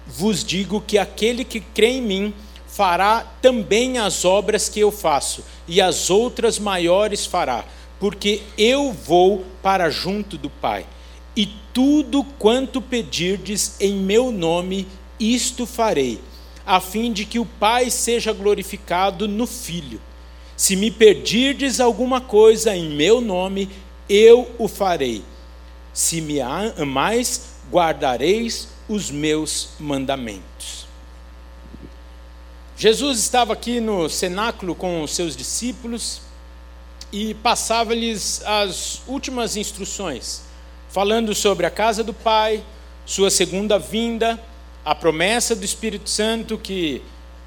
vos 0.06 0.44
digo 0.44 0.80
que 0.80 0.98
aquele 0.98 1.44
que 1.44 1.60
crê 1.60 1.88
em 1.88 2.02
mim 2.02 2.34
fará 2.68 3.26
também 3.42 3.98
as 3.98 4.24
obras 4.24 4.70
que 4.70 4.80
eu 4.80 4.92
faço, 4.92 5.44
e 5.68 5.82
as 5.82 6.10
outras 6.10 6.58
maiores 6.58 7.26
fará, 7.26 7.66
porque 8.00 8.42
eu 8.58 8.94
vou 8.94 9.46
para 9.62 9.90
junto 9.90 10.38
do 10.38 10.50
Pai. 10.50 10.86
E 11.36 11.48
tudo 11.74 12.24
quanto 12.40 12.82
pedirdes 12.82 13.76
em 13.80 13.94
meu 13.94 14.32
nome, 14.32 14.88
isto 15.20 15.66
farei, 15.66 16.20
a 16.72 16.80
fim 16.80 17.12
de 17.12 17.26
que 17.26 17.38
o 17.38 17.46
Pai 17.46 17.92
seja 17.92 18.32
glorificado 18.32 19.28
no 19.28 19.46
Filho. 19.46 20.00
Se 20.56 20.78
me 20.78 20.90
pedirdes 20.90 21.82
alguma 21.82 22.22
coisa 22.22 22.74
em 22.74 22.96
meu 22.96 23.20
nome, 23.20 23.70
eu 24.08 24.50
o 24.58 24.70
farei. 24.70 25.22
Se 25.92 26.22
me 26.22 26.40
amais, 26.40 27.56
guardareis 27.70 28.70
os 28.88 29.12
meus 29.12 29.72
mandamentos. 29.82 30.88
Jesus 32.78 33.20
estava 33.20 33.52
aqui 33.52 33.82
no 33.82 34.08
cenáculo 34.08 34.74
com 34.74 35.04
os 35.04 35.14
seus 35.14 35.36
discípulos 35.36 36.22
e 37.12 37.34
passava-lhes 37.34 38.42
as 38.46 39.02
últimas 39.08 39.58
instruções, 39.58 40.44
falando 40.88 41.36
sobre 41.36 41.66
a 41.66 41.70
casa 41.70 42.02
do 42.02 42.14
Pai, 42.14 42.64
sua 43.06 43.30
segunda 43.30 43.78
vinda, 43.78 44.42
a 44.84 44.96
promessa 44.96 45.56
do 45.56 45.64
Espírito 45.64 46.10
Santo 46.10 46.58
que 46.58 47.02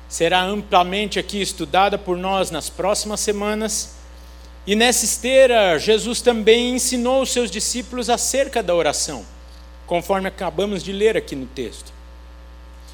será 0.09 0.43
amplamente 0.43 1.19
aqui 1.19 1.41
estudada 1.41 1.99
por 1.99 2.17
nós 2.17 2.51
nas 2.51 2.71
próximas 2.71 3.21
semanas. 3.21 3.97
E 4.67 4.75
nessa 4.77 5.05
esteira, 5.05 5.79
Jesus 5.79 6.21
também 6.21 6.75
ensinou 6.75 7.23
os 7.23 7.31
seus 7.31 7.51
discípulos 7.51 8.09
acerca 8.09 8.63
da 8.63 8.75
oração, 8.75 9.27
conforme 9.87 10.29
acabamos 10.29 10.83
de 10.83 10.93
ler 10.93 11.17
aqui 11.17 11.35
no 11.35 11.47
texto. 11.47 11.93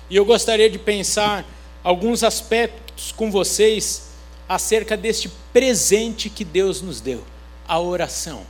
E 0.08 0.16
eu 0.16 0.24
gostaria 0.24 0.68
de 0.68 0.78
pensar 0.78 1.44
alguns 1.84 2.24
aspectos 2.24 3.12
com 3.12 3.30
vocês 3.30 4.10
acerca 4.48 4.96
deste 4.96 5.30
presente 5.52 6.28
que 6.28 6.44
Deus 6.44 6.82
nos 6.82 7.00
deu, 7.00 7.22
a 7.68 7.78
oração. 7.78 8.44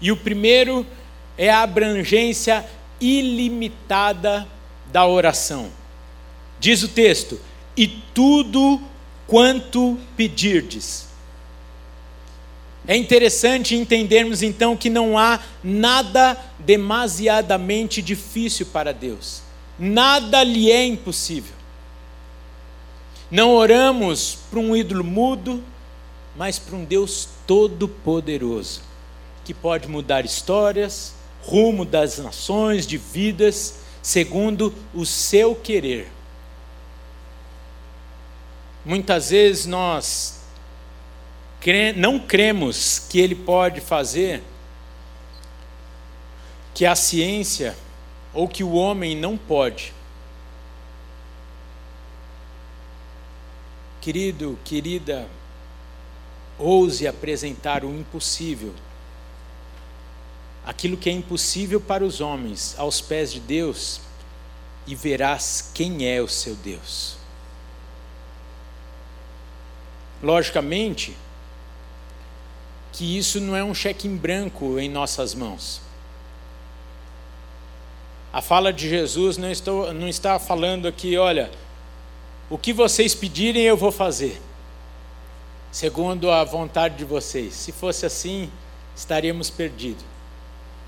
E 0.00 0.10
o 0.10 0.16
primeiro 0.16 0.86
é 1.36 1.50
a 1.50 1.62
abrangência 1.62 2.64
ilimitada 3.04 4.46
da 4.92 5.06
oração. 5.06 5.70
Diz 6.58 6.82
o 6.82 6.88
texto: 6.88 7.40
e 7.76 7.86
tudo 7.86 8.80
quanto 9.26 9.98
pedirdes. 10.16 11.08
É 12.86 12.96
interessante 12.96 13.74
entendermos 13.74 14.42
então 14.42 14.76
que 14.76 14.90
não 14.90 15.16
há 15.16 15.40
nada 15.62 16.38
demasiadamente 16.58 18.02
difícil 18.02 18.66
para 18.66 18.92
Deus, 18.92 19.42
nada 19.78 20.44
lhe 20.44 20.70
é 20.70 20.84
impossível. 20.84 21.54
Não 23.30 23.54
oramos 23.54 24.36
para 24.50 24.60
um 24.60 24.76
ídolo 24.76 25.02
mudo, 25.02 25.64
mas 26.36 26.58
para 26.58 26.76
um 26.76 26.84
Deus 26.84 27.28
todo-poderoso, 27.46 28.82
que 29.44 29.54
pode 29.54 29.88
mudar 29.88 30.24
histórias, 30.24 31.13
rumo 31.46 31.84
das 31.84 32.18
nações, 32.18 32.86
de 32.86 32.96
vidas, 32.96 33.80
segundo 34.02 34.74
o 34.94 35.04
seu 35.04 35.54
querer. 35.54 36.08
Muitas 38.84 39.30
vezes 39.30 39.66
nós 39.66 40.40
não 41.96 42.20
cremos 42.20 42.98
que 42.98 43.18
Ele 43.18 43.34
pode 43.34 43.80
fazer, 43.80 44.42
que 46.74 46.84
a 46.84 46.94
ciência 46.94 47.76
ou 48.34 48.46
que 48.48 48.62
o 48.62 48.72
homem 48.72 49.16
não 49.16 49.36
pode. 49.38 49.94
Querido, 54.00 54.58
querida, 54.64 55.26
ouse 56.58 57.06
apresentar 57.06 57.84
o 57.84 57.94
impossível. 57.94 58.74
Aquilo 60.64 60.96
que 60.96 61.10
é 61.10 61.12
impossível 61.12 61.80
para 61.80 62.04
os 62.04 62.20
homens, 62.20 62.74
aos 62.78 63.00
pés 63.00 63.32
de 63.32 63.40
Deus, 63.40 64.00
e 64.86 64.94
verás 64.94 65.70
quem 65.74 66.06
é 66.06 66.20
o 66.20 66.28
seu 66.28 66.54
Deus. 66.54 67.16
Logicamente, 70.22 71.16
que 72.92 73.18
isso 73.18 73.40
não 73.40 73.56
é 73.56 73.64
um 73.64 73.74
cheque 73.74 74.06
em 74.06 74.16
branco 74.16 74.78
em 74.78 74.88
nossas 74.88 75.34
mãos. 75.34 75.80
A 78.32 78.40
fala 78.40 78.72
de 78.72 78.88
Jesus 78.88 79.36
não, 79.36 79.50
estou, 79.50 79.92
não 79.92 80.08
está 80.08 80.38
falando 80.38 80.88
aqui, 80.88 81.16
olha, 81.16 81.50
o 82.48 82.58
que 82.58 82.72
vocês 82.72 83.14
pedirem, 83.14 83.62
eu 83.62 83.76
vou 83.76 83.92
fazer, 83.92 84.40
segundo 85.70 86.30
a 86.30 86.44
vontade 86.44 86.96
de 86.96 87.04
vocês. 87.04 87.54
Se 87.54 87.72
fosse 87.72 88.06
assim, 88.06 88.50
estaríamos 88.94 89.50
perdidos. 89.50 90.13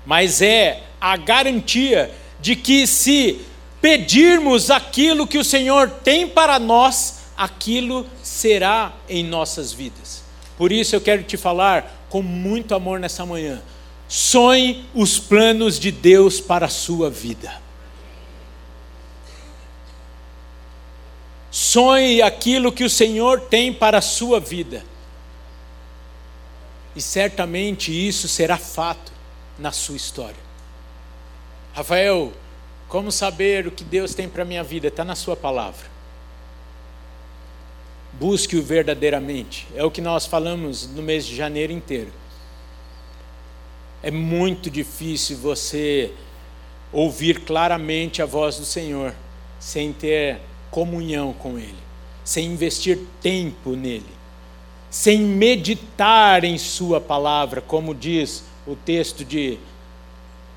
Mas 0.07 0.41
é 0.41 0.83
a 1.01 1.17
garantia 1.17 2.09
de 2.39 2.55
que 2.55 2.87
se 2.87 3.41
pedirmos 3.81 4.71
aquilo 4.71 5.27
que 5.27 5.37
o 5.37 5.43
Senhor 5.43 5.89
tem 5.89 6.25
para 6.25 6.57
nós, 6.57 7.25
aquilo 7.35 8.07
será 8.23 8.93
em 9.09 9.21
nossas 9.21 9.73
vidas. 9.73 10.23
Por 10.57 10.71
isso 10.71 10.95
eu 10.95 11.01
quero 11.01 11.23
te 11.23 11.35
falar 11.35 12.05
com 12.07 12.21
muito 12.21 12.73
amor 12.73 13.01
nessa 13.01 13.25
manhã. 13.25 13.61
Sonhe 14.07 14.85
os 14.95 15.19
planos 15.19 15.77
de 15.77 15.91
Deus 15.91 16.39
para 16.39 16.67
a 16.67 16.69
sua 16.69 17.09
vida. 17.09 17.61
Sonhe 21.51 22.21
aquilo 22.21 22.71
que 22.71 22.85
o 22.85 22.89
Senhor 22.89 23.41
tem 23.41 23.73
para 23.73 23.97
a 23.97 24.01
sua 24.01 24.39
vida. 24.39 24.85
E 26.95 27.01
certamente 27.01 27.91
isso 27.91 28.29
será 28.29 28.57
fato 28.57 29.16
na 29.59 29.71
sua 29.71 29.95
história. 29.95 30.47
Rafael, 31.73 32.33
como 32.87 33.11
saber 33.11 33.67
o 33.67 33.71
que 33.71 33.83
Deus 33.83 34.15
tem 34.15 34.29
para 34.29 34.43
a 34.43 34.45
minha 34.45 34.63
vida? 34.63 34.87
Está 34.87 35.03
na 35.03 35.15
Sua 35.15 35.35
palavra. 35.35 35.85
Busque-o 38.13 38.63
verdadeiramente. 38.63 39.67
É 39.75 39.83
o 39.83 39.91
que 39.91 40.01
nós 40.01 40.25
falamos 40.25 40.87
no 40.87 41.03
mês 41.03 41.25
de 41.25 41.35
janeiro 41.35 41.73
inteiro. 41.73 42.11
É 44.01 44.09
muito 44.09 44.71
difícil 44.71 45.37
você 45.37 46.13
ouvir 46.91 47.41
claramente 47.41 48.21
a 48.21 48.25
voz 48.25 48.57
do 48.57 48.65
Senhor 48.65 49.13
sem 49.59 49.91
ter 49.91 50.39
comunhão 50.71 51.33
com 51.33 51.59
Ele, 51.59 51.77
sem 52.23 52.45
investir 52.45 52.99
tempo 53.21 53.75
nele, 53.75 54.05
sem 54.89 55.19
meditar 55.19 56.43
em 56.43 56.57
Sua 56.57 57.01
palavra, 57.01 57.59
como 57.59 57.93
diz 57.93 58.43
o 58.67 58.75
texto 58.75 59.23
de 59.23 59.57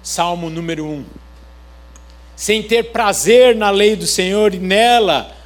Salmo 0.03 0.51
número 0.51 0.85
1, 0.85 1.05
sem 2.35 2.61
ter 2.61 2.91
prazer 2.91 3.55
na 3.55 3.71
lei 3.71 3.95
do 3.95 4.07
Senhor 4.07 4.53
e 4.53 4.59
nela 4.59 5.37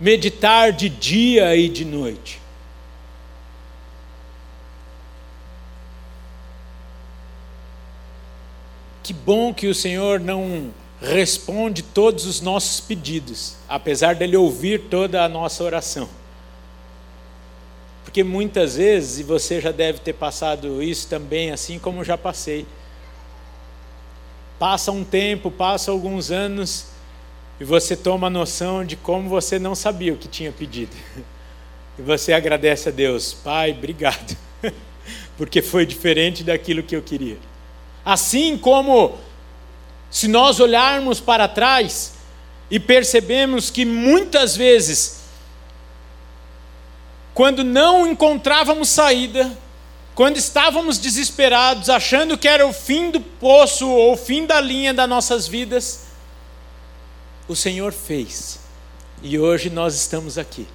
meditar 0.00 0.72
de 0.72 0.88
dia 0.88 1.54
e 1.54 1.68
de 1.68 1.84
noite. 1.84 2.40
Que 9.02 9.12
bom 9.12 9.52
que 9.52 9.66
o 9.66 9.74
Senhor 9.74 10.18
não 10.18 10.72
responde 10.98 11.82
todos 11.82 12.24
os 12.24 12.40
nossos 12.40 12.80
pedidos, 12.80 13.56
apesar 13.68 14.14
dele 14.14 14.34
ouvir 14.34 14.84
toda 14.88 15.22
a 15.22 15.28
nossa 15.28 15.62
oração. 15.62 16.08
Porque 18.14 18.22
muitas 18.22 18.76
vezes, 18.76 19.18
e 19.18 19.22
você 19.24 19.60
já 19.60 19.72
deve 19.72 19.98
ter 19.98 20.12
passado 20.12 20.80
isso 20.80 21.08
também, 21.08 21.50
assim 21.50 21.80
como 21.80 22.04
já 22.04 22.16
passei, 22.16 22.64
passa 24.56 24.92
um 24.92 25.02
tempo, 25.02 25.50
passa 25.50 25.90
alguns 25.90 26.30
anos, 26.30 26.86
e 27.58 27.64
você 27.64 27.96
toma 27.96 28.28
a 28.28 28.30
noção 28.30 28.84
de 28.84 28.94
como 28.94 29.28
você 29.28 29.58
não 29.58 29.74
sabia 29.74 30.12
o 30.12 30.16
que 30.16 30.28
tinha 30.28 30.52
pedido. 30.52 30.94
E 31.98 32.02
você 32.02 32.32
agradece 32.32 32.88
a 32.88 32.92
Deus, 32.92 33.34
Pai, 33.34 33.72
obrigado, 33.72 34.36
porque 35.36 35.60
foi 35.60 35.84
diferente 35.84 36.44
daquilo 36.44 36.84
que 36.84 36.94
eu 36.94 37.02
queria. 37.02 37.38
Assim 38.04 38.56
como 38.56 39.18
Se 40.08 40.28
nós 40.28 40.60
olharmos 40.60 41.18
para 41.18 41.48
trás 41.48 42.14
e 42.70 42.78
percebemos 42.78 43.70
que 43.70 43.84
muitas 43.84 44.56
vezes, 44.56 45.23
quando 47.34 47.64
não 47.64 48.06
encontrávamos 48.06 48.88
saída, 48.88 49.58
quando 50.14 50.36
estávamos 50.36 50.98
desesperados, 50.98 51.90
achando 51.90 52.38
que 52.38 52.46
era 52.46 52.64
o 52.64 52.72
fim 52.72 53.10
do 53.10 53.20
poço 53.20 53.88
ou 53.88 54.12
o 54.12 54.16
fim 54.16 54.46
da 54.46 54.60
linha 54.60 54.94
das 54.94 55.08
nossas 55.08 55.48
vidas, 55.48 56.06
o 57.48 57.56
Senhor 57.56 57.92
fez. 57.92 58.60
E 59.20 59.36
hoje 59.36 59.68
nós 59.68 59.96
estamos 59.96 60.38
aqui. 60.38 60.68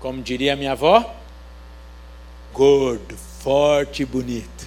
Como 0.00 0.22
diria 0.22 0.56
minha 0.56 0.72
avó, 0.72 1.14
gordo, 2.54 3.16
forte 3.40 4.02
e 4.02 4.06
bonito. 4.06 4.66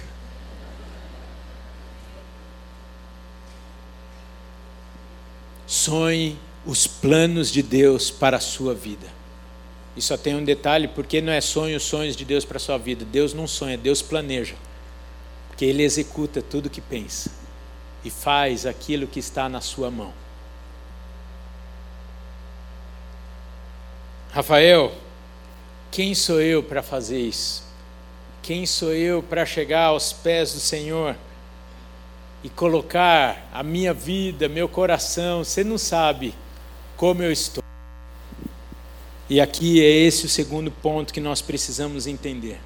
Sonhe 5.66 6.38
os 6.64 6.86
planos 6.86 7.50
de 7.50 7.62
Deus 7.62 8.10
para 8.10 8.36
a 8.36 8.40
sua 8.40 8.74
vida. 8.74 9.06
E 9.96 10.00
só 10.00 10.16
tem 10.16 10.34
um 10.34 10.44
detalhe, 10.44 10.88
porque 10.88 11.20
não 11.20 11.32
é 11.32 11.40
sonho 11.40 11.76
os 11.76 11.82
sonhos 11.82 12.16
de 12.16 12.24
Deus 12.24 12.44
para 12.44 12.56
a 12.56 12.60
sua 12.60 12.78
vida. 12.78 13.04
Deus 13.04 13.34
não 13.34 13.46
sonha, 13.46 13.76
Deus 13.76 14.00
planeja. 14.00 14.54
Porque 15.48 15.64
Ele 15.64 15.82
executa 15.82 16.40
tudo 16.40 16.66
o 16.66 16.70
que 16.70 16.80
pensa 16.80 17.30
e 18.04 18.10
faz 18.10 18.64
aquilo 18.64 19.06
que 19.06 19.18
está 19.20 19.48
na 19.48 19.60
sua 19.60 19.90
mão. 19.90 20.12
Rafael, 24.30 24.92
quem 25.90 26.14
sou 26.14 26.40
eu 26.40 26.62
para 26.62 26.82
fazer 26.82 27.20
isso? 27.20 27.64
Quem 28.42 28.64
sou 28.64 28.94
eu 28.94 29.22
para 29.22 29.44
chegar 29.44 29.86
aos 29.86 30.12
pés 30.12 30.54
do 30.54 30.58
Senhor 30.58 31.14
e 32.42 32.48
colocar 32.48 33.48
a 33.52 33.62
minha 33.62 33.92
vida, 33.92 34.48
meu 34.48 34.68
coração? 34.68 35.44
Você 35.44 35.62
não 35.62 35.76
sabe 35.76 36.34
como 37.02 37.20
eu 37.20 37.32
estou. 37.32 37.64
E 39.28 39.40
aqui 39.40 39.84
é 39.84 39.90
esse 39.90 40.24
o 40.24 40.28
segundo 40.28 40.70
ponto 40.70 41.12
que 41.12 41.18
nós 41.18 41.42
precisamos 41.42 42.06
entender. 42.06 42.60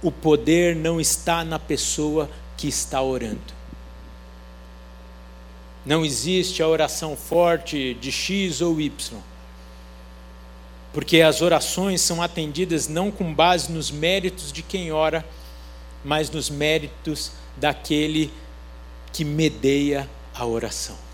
O 0.00 0.12
poder 0.12 0.76
não 0.76 1.00
está 1.00 1.44
na 1.44 1.58
pessoa 1.58 2.30
que 2.56 2.68
está 2.68 3.02
orando. 3.02 3.52
Não 5.84 6.04
existe 6.04 6.62
a 6.62 6.68
oração 6.68 7.16
forte 7.16 7.94
de 7.94 8.12
X 8.12 8.60
ou 8.60 8.80
Y. 8.80 9.18
Porque 10.92 11.20
as 11.20 11.42
orações 11.42 12.00
são 12.00 12.22
atendidas 12.22 12.86
não 12.86 13.10
com 13.10 13.34
base 13.34 13.72
nos 13.72 13.90
méritos 13.90 14.52
de 14.52 14.62
quem 14.62 14.92
ora, 14.92 15.26
mas 16.04 16.30
nos 16.30 16.48
méritos 16.48 17.32
daquele 17.56 18.32
que 19.12 19.24
medeia 19.24 20.08
a 20.32 20.46
oração. 20.46 21.09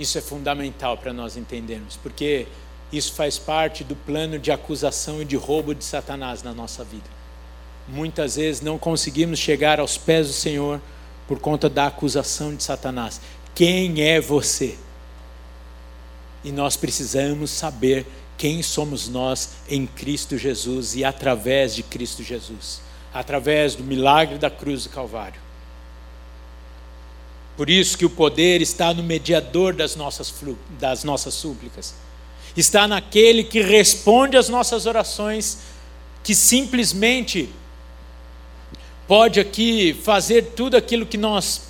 Isso 0.00 0.18
é 0.18 0.20
fundamental 0.20 0.96
para 0.96 1.12
nós 1.12 1.36
entendermos, 1.36 1.96
porque 1.96 2.46
isso 2.90 3.12
faz 3.12 3.38
parte 3.38 3.84
do 3.84 3.94
plano 3.94 4.38
de 4.38 4.50
acusação 4.50 5.22
e 5.22 5.24
de 5.24 5.36
roubo 5.36 5.74
de 5.74 5.84
Satanás 5.84 6.42
na 6.42 6.52
nossa 6.52 6.82
vida. 6.82 7.08
Muitas 7.86 8.36
vezes 8.36 8.60
não 8.60 8.78
conseguimos 8.78 9.38
chegar 9.38 9.78
aos 9.78 9.96
pés 9.96 10.26
do 10.26 10.32
Senhor 10.32 10.80
por 11.28 11.38
conta 11.38 11.68
da 11.68 11.86
acusação 11.86 12.54
de 12.54 12.62
Satanás. 12.62 13.20
Quem 13.54 14.00
é 14.02 14.20
você? 14.20 14.76
E 16.42 16.50
nós 16.50 16.76
precisamos 16.76 17.50
saber 17.50 18.06
quem 18.36 18.62
somos 18.62 19.08
nós 19.08 19.50
em 19.68 19.86
Cristo 19.86 20.38
Jesus 20.38 20.96
e 20.96 21.04
através 21.04 21.74
de 21.74 21.82
Cristo 21.82 22.22
Jesus 22.22 22.80
através 23.12 23.74
do 23.74 23.82
milagre 23.82 24.38
da 24.38 24.50
cruz 24.50 24.84
do 24.84 24.90
Calvário. 24.90 25.40
Por 27.60 27.68
isso 27.68 27.98
que 27.98 28.06
o 28.06 28.10
poder 28.10 28.62
está 28.62 28.94
no 28.94 29.02
mediador 29.02 29.74
das 29.74 29.94
nossas, 29.94 30.32
das 30.78 31.04
nossas 31.04 31.34
súplicas. 31.34 31.94
Está 32.56 32.88
naquele 32.88 33.44
que 33.44 33.60
responde 33.60 34.34
às 34.34 34.48
nossas 34.48 34.86
orações, 34.86 35.58
que 36.24 36.34
simplesmente 36.34 37.50
pode 39.06 39.38
aqui 39.38 39.92
fazer 39.92 40.54
tudo 40.56 40.74
aquilo 40.74 41.04
que 41.04 41.18
nós 41.18 41.64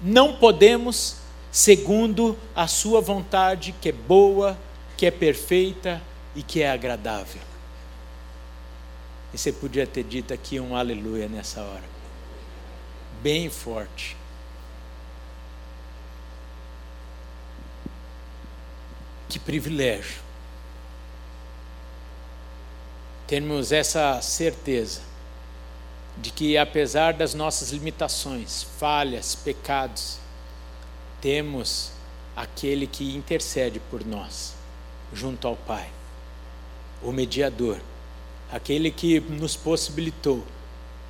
não 0.00 0.36
podemos, 0.36 1.16
segundo 1.50 2.38
a 2.54 2.68
sua 2.68 3.00
vontade, 3.00 3.74
que 3.80 3.88
é 3.88 3.92
boa, 3.92 4.56
que 4.96 5.06
é 5.06 5.10
perfeita 5.10 6.00
e 6.36 6.42
que 6.44 6.62
é 6.62 6.70
agradável. 6.70 7.42
E 9.34 9.38
você 9.38 9.50
podia 9.50 9.88
ter 9.88 10.04
dito 10.04 10.32
aqui 10.32 10.60
um 10.60 10.76
aleluia 10.76 11.28
nessa 11.28 11.62
hora. 11.62 11.90
Bem 13.20 13.50
forte. 13.50 14.21
Que 19.32 19.38
privilégio 19.38 20.20
termos 23.26 23.72
essa 23.72 24.20
certeza 24.20 25.00
de 26.18 26.30
que, 26.30 26.58
apesar 26.58 27.14
das 27.14 27.32
nossas 27.32 27.70
limitações, 27.70 28.62
falhas, 28.78 29.34
pecados, 29.34 30.18
temos 31.18 31.92
aquele 32.36 32.86
que 32.86 33.16
intercede 33.16 33.80
por 33.90 34.04
nós, 34.04 34.52
junto 35.14 35.48
ao 35.48 35.56
Pai, 35.56 35.88
o 37.02 37.10
mediador, 37.10 37.80
aquele 38.52 38.90
que 38.90 39.18
nos 39.18 39.56
possibilitou 39.56 40.44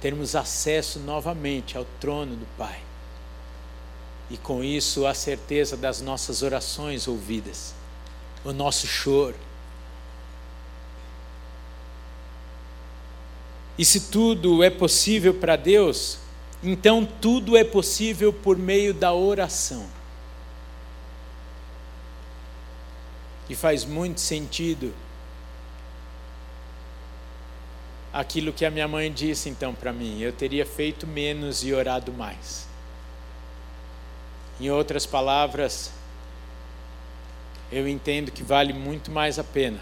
termos 0.01 0.37
acesso 0.37 1.01
novamente 1.01 1.77
ao 1.77 1.85
trono 1.99 2.37
do 2.37 2.47
Pai. 2.57 2.79
E 4.31 4.37
com 4.37 4.63
isso 4.63 5.09
a 5.09 5.13
certeza 5.13 5.77
das 5.77 6.01
nossas 6.01 6.45
orações 6.45 7.09
ouvidas 7.09 7.82
o 8.45 8.53
nosso 8.53 8.87
choro. 8.87 9.37
E 13.79 13.85
se 13.85 14.11
tudo 14.11 14.63
é 14.63 14.71
possível 14.71 15.35
para 15.35 15.57
Deus, 15.57 16.19
então 16.63 17.07
tudo 17.21 17.57
é 17.57 17.65
possível 17.65 18.33
por 18.33 18.57
meio 18.57 18.93
da 18.93 19.13
oração. 19.13 19.87
E 23.49 23.55
faz 23.55 23.85
muito 23.85 24.21
sentido 24.21 24.95
aquilo 28.13 28.53
que 28.53 28.65
a 28.65 28.71
minha 28.71 28.87
mãe 28.87 29.13
disse 29.13 29.49
então 29.49 29.75
para 29.75 29.93
mim: 29.93 30.21
eu 30.21 30.33
teria 30.33 30.67
feito 30.67 31.07
menos 31.07 31.65
e 31.65 31.73
orado 31.73 32.13
mais. 32.13 32.69
Em 34.61 34.71
outras 34.71 35.07
palavras, 35.07 35.91
eu 37.73 37.89
entendo 37.89 38.31
que 38.31 38.43
vale 38.43 38.73
muito 38.73 39.11
mais 39.11 39.39
a 39.39 39.45
pena 39.45 39.81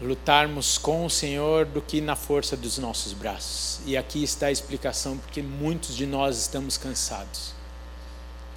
lutarmos 0.00 0.78
com 0.78 1.04
o 1.04 1.10
Senhor 1.10 1.66
do 1.66 1.82
que 1.82 2.00
na 2.00 2.14
força 2.14 2.56
dos 2.56 2.78
nossos 2.78 3.12
braços. 3.12 3.80
E 3.84 3.96
aqui 3.96 4.22
está 4.22 4.46
a 4.46 4.52
explicação 4.52 5.18
porque 5.18 5.42
muitos 5.42 5.96
de 5.96 6.06
nós 6.06 6.38
estamos 6.38 6.76
cansados. 6.76 7.52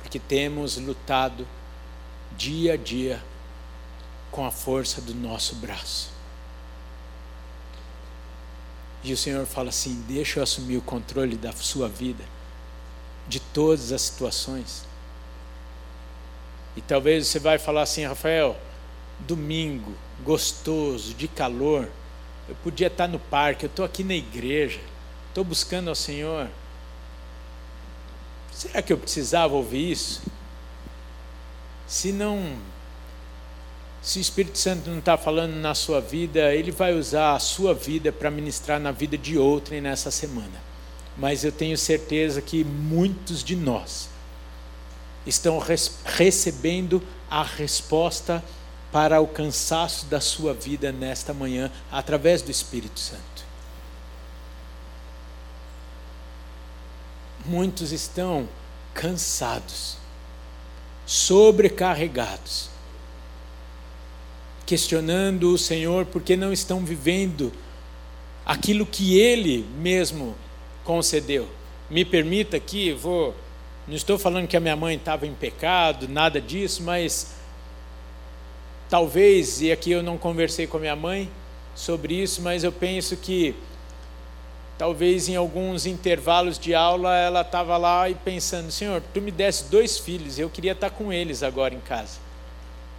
Porque 0.01 0.19
temos 0.19 0.77
lutado 0.77 1.47
dia 2.37 2.73
a 2.73 2.77
dia 2.77 3.21
com 4.29 4.45
a 4.45 4.51
força 4.51 5.01
do 5.01 5.13
nosso 5.15 5.55
braço. 5.55 6.11
E 9.03 9.11
o 9.11 9.17
Senhor 9.17 9.45
fala 9.47 9.69
assim: 9.69 10.03
deixa 10.07 10.39
eu 10.39 10.43
assumir 10.43 10.77
o 10.77 10.81
controle 10.81 11.35
da 11.35 11.51
sua 11.53 11.89
vida, 11.89 12.23
de 13.27 13.39
todas 13.39 13.91
as 13.91 14.01
situações. 14.03 14.90
E 16.75 16.81
talvez 16.81 17.27
você 17.27 17.39
vai 17.39 17.57
falar 17.57 17.81
assim, 17.81 18.05
Rafael, 18.05 18.57
domingo, 19.19 19.93
gostoso, 20.23 21.13
de 21.13 21.27
calor, 21.27 21.89
eu 22.47 22.55
podia 22.63 22.87
estar 22.87 23.07
no 23.07 23.19
parque, 23.19 23.65
eu 23.65 23.69
estou 23.69 23.85
aqui 23.85 24.03
na 24.03 24.15
igreja, 24.15 24.79
estou 25.29 25.43
buscando 25.43 25.89
ao 25.89 25.95
Senhor. 25.95 26.47
Será 28.51 28.81
que 28.81 28.91
eu 28.91 28.97
precisava 28.97 29.53
ouvir 29.53 29.91
isso? 29.91 30.21
Se 31.87 32.11
não, 32.11 32.55
se 34.01 34.19
o 34.19 34.21
Espírito 34.21 34.57
Santo 34.57 34.89
não 34.89 34.99
está 34.99 35.17
falando 35.17 35.55
na 35.55 35.75
sua 35.75 35.99
vida, 35.99 36.53
ele 36.53 36.71
vai 36.71 36.93
usar 36.93 37.33
a 37.33 37.39
sua 37.39 37.73
vida 37.73 38.11
para 38.11 38.31
ministrar 38.31 38.79
na 38.79 38.91
vida 38.91 39.17
de 39.17 39.37
outrem 39.37 39.81
nessa 39.81 40.09
semana. 40.09 40.71
Mas 41.17 41.43
eu 41.43 41.51
tenho 41.51 41.77
certeza 41.77 42.41
que 42.41 42.63
muitos 42.63 43.43
de 43.43 43.55
nós 43.55 44.10
estão 45.25 45.59
recebendo 46.05 47.01
a 47.29 47.43
resposta 47.43 48.43
para 48.91 49.21
o 49.21 49.27
cansaço 49.27 50.05
da 50.07 50.19
sua 50.19 50.53
vida 50.53 50.91
nesta 50.91 51.33
manhã, 51.33 51.71
através 51.91 52.41
do 52.41 52.51
Espírito 52.51 52.99
Santo. 52.99 53.21
Muitos 57.45 57.91
estão 57.91 58.47
cansados, 58.93 59.97
sobrecarregados, 61.05 62.69
questionando 64.65 65.53
o 65.53 65.57
Senhor 65.57 66.05
porque 66.05 66.35
não 66.35 66.51
estão 66.53 66.85
vivendo 66.85 67.51
aquilo 68.45 68.85
que 68.85 69.17
Ele 69.17 69.65
mesmo 69.77 70.35
concedeu. 70.83 71.47
Me 71.89 72.05
permita 72.05 72.57
aqui, 72.57 72.93
vou. 72.93 73.35
Não 73.91 73.97
estou 73.97 74.17
falando 74.17 74.47
que 74.47 74.55
a 74.55 74.59
minha 74.61 74.77
mãe 74.77 74.95
estava 74.95 75.27
em 75.27 75.33
pecado, 75.33 76.07
nada 76.07 76.39
disso, 76.39 76.81
mas 76.81 77.35
talvez, 78.89 79.61
e 79.61 79.69
aqui 79.69 79.91
eu 79.91 80.01
não 80.01 80.17
conversei 80.17 80.65
com 80.65 80.77
a 80.77 80.79
minha 80.79 80.95
mãe 80.95 81.29
sobre 81.75 82.13
isso, 82.13 82.41
mas 82.41 82.63
eu 82.63 82.71
penso 82.71 83.17
que 83.17 83.53
talvez 84.77 85.27
em 85.27 85.35
alguns 85.35 85.85
intervalos 85.85 86.57
de 86.57 86.73
aula 86.73 87.17
ela 87.17 87.41
estava 87.41 87.75
lá 87.75 88.09
e 88.09 88.15
pensando: 88.15 88.71
Senhor, 88.71 89.03
tu 89.13 89.19
me 89.19 89.29
desse 89.29 89.65
dois 89.65 89.97
filhos, 89.97 90.39
eu 90.39 90.49
queria 90.49 90.71
estar 90.71 90.91
com 90.91 91.11
eles 91.11 91.43
agora 91.43 91.75
em 91.75 91.81
casa. 91.81 92.17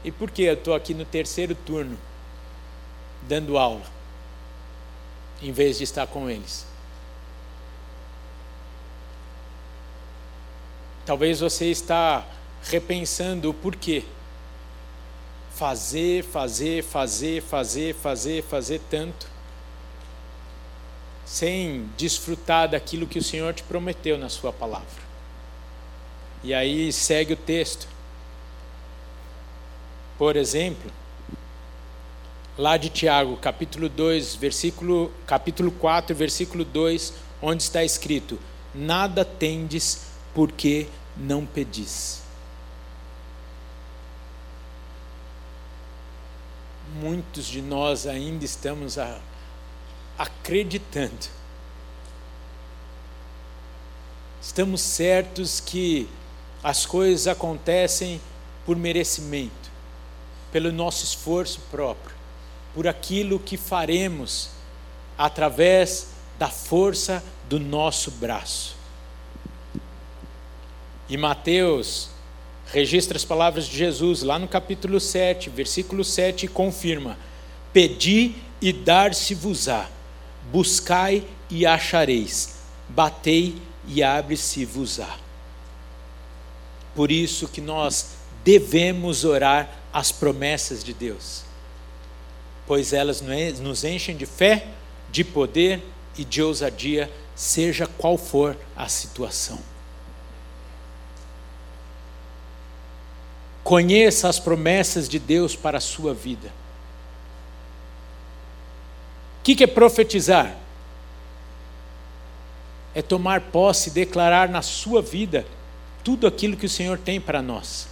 E 0.04 0.12
por 0.12 0.30
que 0.30 0.42
eu 0.42 0.52
estou 0.52 0.74
aqui 0.74 0.92
no 0.92 1.06
terceiro 1.06 1.54
turno, 1.54 1.96
dando 3.26 3.56
aula, 3.56 3.86
em 5.40 5.52
vez 5.52 5.78
de 5.78 5.84
estar 5.84 6.06
com 6.06 6.28
eles? 6.28 6.70
Talvez 11.04 11.40
você 11.40 11.66
está 11.66 12.24
repensando 12.62 13.50
o 13.50 13.54
porquê. 13.54 14.04
Fazer, 15.54 16.24
fazer, 16.24 16.82
fazer, 16.82 17.42
fazer, 17.42 17.94
fazer, 17.94 18.42
fazer 18.42 18.80
tanto, 18.88 19.26
sem 21.26 21.88
desfrutar 21.96 22.68
daquilo 22.68 23.06
que 23.06 23.18
o 23.18 23.22
Senhor 23.22 23.52
te 23.52 23.62
prometeu 23.62 24.16
na 24.16 24.28
Sua 24.28 24.52
palavra. 24.52 25.02
E 26.42 26.54
aí 26.54 26.92
segue 26.92 27.34
o 27.34 27.36
texto. 27.36 27.86
Por 30.16 30.36
exemplo, 30.36 30.90
lá 32.56 32.76
de 32.76 32.88
Tiago, 32.88 33.36
capítulo 33.36 33.88
2, 33.88 34.36
versículo, 34.36 35.12
capítulo 35.26 35.70
4, 35.72 36.14
versículo 36.14 36.64
2, 36.64 37.14
onde 37.40 37.62
está 37.62 37.84
escrito: 37.84 38.38
Nada 38.74 39.24
tendes 39.24 40.11
porque 40.34 40.86
não 41.16 41.44
pedis. 41.44 42.22
Muitos 46.94 47.46
de 47.46 47.62
nós 47.62 48.06
ainda 48.06 48.44
estamos 48.44 48.98
a, 48.98 49.18
acreditando, 50.18 51.26
estamos 54.40 54.80
certos 54.82 55.58
que 55.58 56.08
as 56.62 56.84
coisas 56.84 57.26
acontecem 57.26 58.20
por 58.64 58.76
merecimento, 58.76 59.70
pelo 60.52 60.70
nosso 60.70 61.04
esforço 61.04 61.60
próprio, 61.70 62.14
por 62.74 62.86
aquilo 62.86 63.38
que 63.40 63.56
faremos 63.56 64.50
através 65.16 66.08
da 66.38 66.48
força 66.48 67.22
do 67.48 67.58
nosso 67.58 68.10
braço. 68.12 68.81
E 71.12 71.16
Mateus 71.18 72.08
registra 72.72 73.18
as 73.18 73.24
palavras 73.24 73.66
de 73.66 73.76
Jesus 73.76 74.22
lá 74.22 74.38
no 74.38 74.48
capítulo 74.48 74.98
7, 74.98 75.50
versículo 75.50 76.02
7, 76.02 76.46
e 76.46 76.48
confirma: 76.48 77.18
Pedi 77.70 78.34
e 78.62 78.72
dar-se-vos-á, 78.72 79.90
buscai 80.50 81.22
e 81.50 81.66
achareis, 81.66 82.54
batei 82.88 83.60
e 83.86 84.02
abre-se-vos-á. 84.02 85.18
Por 86.94 87.12
isso 87.12 87.46
que 87.46 87.60
nós 87.60 88.12
devemos 88.42 89.22
orar 89.22 89.82
as 89.92 90.10
promessas 90.10 90.82
de 90.82 90.94
Deus, 90.94 91.42
pois 92.66 92.94
elas 92.94 93.20
nos 93.60 93.84
enchem 93.84 94.16
de 94.16 94.24
fé, 94.24 94.66
de 95.10 95.22
poder 95.24 95.82
e 96.16 96.24
de 96.24 96.42
ousadia, 96.42 97.12
seja 97.34 97.86
qual 97.86 98.16
for 98.16 98.56
a 98.74 98.88
situação. 98.88 99.71
Conheça 103.64 104.28
as 104.28 104.38
promessas 104.38 105.08
de 105.08 105.18
Deus 105.18 105.54
para 105.54 105.78
a 105.78 105.80
sua 105.80 106.12
vida. 106.12 106.52
O 109.40 109.44
que, 109.44 109.62
é 109.62 109.66
profetizar? 109.66 110.56
É 112.94 113.02
tomar 113.02 113.40
posse 113.40 113.90
e 113.90 113.92
declarar 113.92 114.48
na 114.48 114.62
sua 114.62 115.00
vida 115.00 115.46
tudo 116.04 116.26
aquilo 116.26 116.56
que 116.56 116.66
o 116.66 116.68
Senhor 116.68 116.98
tem 116.98 117.20
para 117.20 117.40
nós. 117.40 117.88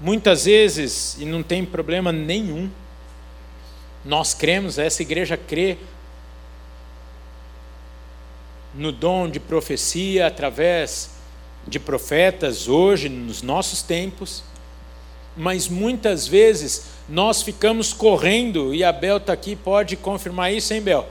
Muitas 0.00 0.46
vezes, 0.46 1.16
e 1.18 1.26
não 1.26 1.42
tem 1.42 1.64
problema 1.64 2.10
nenhum, 2.10 2.70
nós 4.04 4.32
cremos, 4.32 4.78
essa 4.78 5.02
igreja 5.02 5.36
crê 5.36 5.76
no 8.74 8.92
dom 8.92 9.28
de 9.28 9.40
profecia 9.40 10.26
através 10.26 11.10
de 11.66 11.78
profetas 11.78 12.68
hoje, 12.68 13.08
nos 13.08 13.42
nossos 13.42 13.82
tempos, 13.82 14.42
mas 15.36 15.68
muitas 15.68 16.26
vezes 16.26 16.84
nós 17.08 17.42
ficamos 17.42 17.92
correndo, 17.92 18.74
e 18.74 18.84
a 18.84 18.92
Bel 18.92 19.16
está 19.16 19.32
aqui, 19.32 19.56
pode 19.56 19.96
confirmar 19.96 20.52
isso, 20.52 20.72
hein, 20.72 20.80
Bel? 20.80 21.06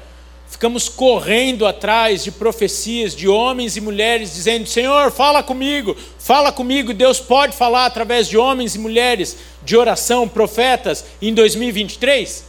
Ficamos 0.49 0.89
correndo 0.89 1.67
atrás 1.67 2.23
de 2.23 2.31
profecias 2.31 3.15
de 3.15 3.27
homens 3.27 3.77
e 3.77 3.81
mulheres 3.81 4.33
dizendo: 4.33 4.67
Senhor, 4.67 5.11
fala 5.11 5.43
comigo, 5.43 5.95
fala 6.17 6.51
comigo. 6.51 6.91
Deus 6.91 7.19
pode 7.19 7.55
falar 7.55 7.85
através 7.85 8.27
de 8.27 8.35
homens 8.35 8.73
e 8.73 8.79
mulheres 8.79 9.37
de 9.63 9.77
oração, 9.77 10.27
profetas, 10.27 11.05
em 11.21 11.35
2023? 11.35 12.45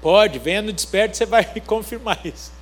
Pode, 0.00 0.38
venha 0.38 0.62
no 0.62 0.72
desperto, 0.72 1.16
você 1.16 1.26
vai 1.26 1.44
confirmar 1.66 2.20
isso. 2.24 2.59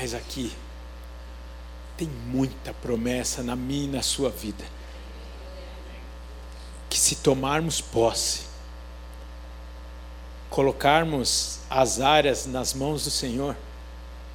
Mas 0.00 0.14
aqui 0.14 0.52
tem 1.96 2.06
muita 2.06 2.72
promessa 2.72 3.42
na 3.42 3.56
minha 3.56 3.86
e 3.86 3.90
na 3.90 4.00
sua 4.00 4.30
vida. 4.30 4.64
Que 6.88 6.96
se 6.96 7.16
tomarmos 7.16 7.80
posse, 7.80 8.42
colocarmos 10.48 11.58
as 11.68 11.98
áreas 11.98 12.46
nas 12.46 12.74
mãos 12.74 13.02
do 13.02 13.10
Senhor, 13.10 13.56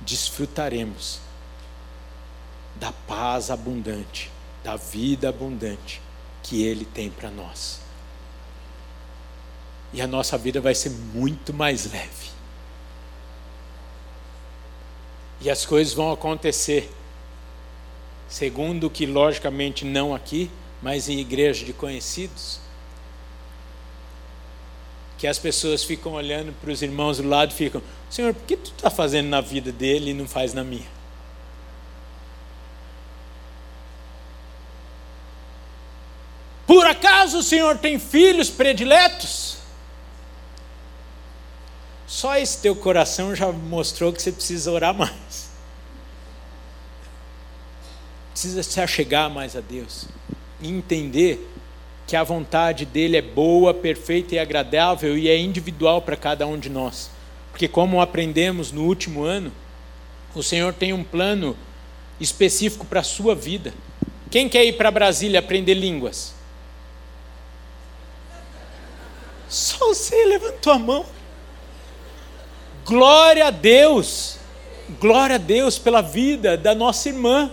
desfrutaremos 0.01 1.21
da 2.75 2.91
paz 2.91 3.49
abundante, 3.49 4.29
da 4.65 4.75
vida 4.75 5.29
abundante 5.29 6.01
que 6.43 6.61
Ele 6.61 6.83
tem 6.83 7.09
para 7.09 7.31
nós. 7.31 7.79
E 9.93 10.01
a 10.01 10.07
nossa 10.07 10.37
vida 10.37 10.59
vai 10.59 10.75
ser 10.75 10.89
muito 10.89 11.53
mais 11.53 11.89
leve. 11.89 12.32
E 15.43 15.49
as 15.49 15.65
coisas 15.65 15.93
vão 15.93 16.09
acontecer, 16.09 16.89
segundo 18.29 18.89
que, 18.89 19.05
logicamente, 19.05 19.83
não 19.83 20.15
aqui, 20.15 20.49
mas 20.81 21.09
em 21.09 21.19
igreja 21.19 21.65
de 21.65 21.73
conhecidos, 21.73 22.61
que 25.17 25.27
as 25.27 25.37
pessoas 25.37 25.83
ficam 25.83 26.13
olhando 26.13 26.53
para 26.61 26.71
os 26.71 26.81
irmãos 26.81 27.17
do 27.17 27.27
lado 27.27 27.51
e 27.51 27.55
ficam: 27.55 27.81
Senhor, 28.09 28.33
por 28.33 28.45
que 28.45 28.55
tu 28.55 28.71
está 28.71 28.89
fazendo 28.89 29.27
na 29.27 29.41
vida 29.41 29.69
dele 29.69 30.11
e 30.11 30.13
não 30.13 30.27
faz 30.27 30.53
na 30.53 30.63
minha? 30.63 30.87
Por 36.65 36.87
acaso 36.87 37.39
o 37.39 37.43
Senhor 37.43 37.77
tem 37.77 37.99
filhos 37.99 38.49
prediletos? 38.49 39.62
Só 42.23 42.37
esse 42.37 42.59
teu 42.59 42.73
coração 42.73 43.35
já 43.35 43.51
mostrou 43.51 44.13
que 44.13 44.21
você 44.21 44.31
precisa 44.31 44.71
orar 44.71 44.93
mais. 44.93 45.49
Precisa 48.31 48.63
se 48.63 48.79
achegar 48.79 49.29
mais 49.29 49.57
a 49.57 49.59
Deus 49.59 50.05
e 50.61 50.69
entender 50.69 51.51
que 52.07 52.15
a 52.15 52.23
vontade 52.23 52.85
dele 52.85 53.17
é 53.17 53.21
boa, 53.21 53.73
perfeita 53.73 54.35
e 54.35 54.39
agradável 54.39 55.17
e 55.17 55.27
é 55.27 55.37
individual 55.37 56.01
para 56.01 56.15
cada 56.15 56.47
um 56.47 56.57
de 56.57 56.69
nós. 56.69 57.11
Porque, 57.51 57.67
como 57.67 57.99
aprendemos 57.99 58.71
no 58.71 58.85
último 58.85 59.25
ano, 59.25 59.51
o 60.33 60.41
Senhor 60.41 60.73
tem 60.73 60.93
um 60.93 61.03
plano 61.03 61.57
específico 62.21 62.85
para 62.85 63.01
a 63.01 63.03
sua 63.03 63.35
vida. 63.35 63.73
Quem 64.31 64.47
quer 64.47 64.63
ir 64.63 64.77
para 64.77 64.89
Brasília 64.89 65.41
aprender 65.41 65.73
línguas? 65.73 66.33
Só 69.49 69.89
você 69.89 70.23
levantou 70.23 70.71
a 70.71 70.79
mão. 70.79 71.22
Glória 72.85 73.47
a 73.47 73.49
Deus, 73.49 74.37
glória 74.99 75.35
a 75.35 75.39
Deus 75.39 75.79
pela 75.79 76.01
vida 76.01 76.57
da 76.57 76.75
nossa 76.75 77.07
irmã. 77.07 77.49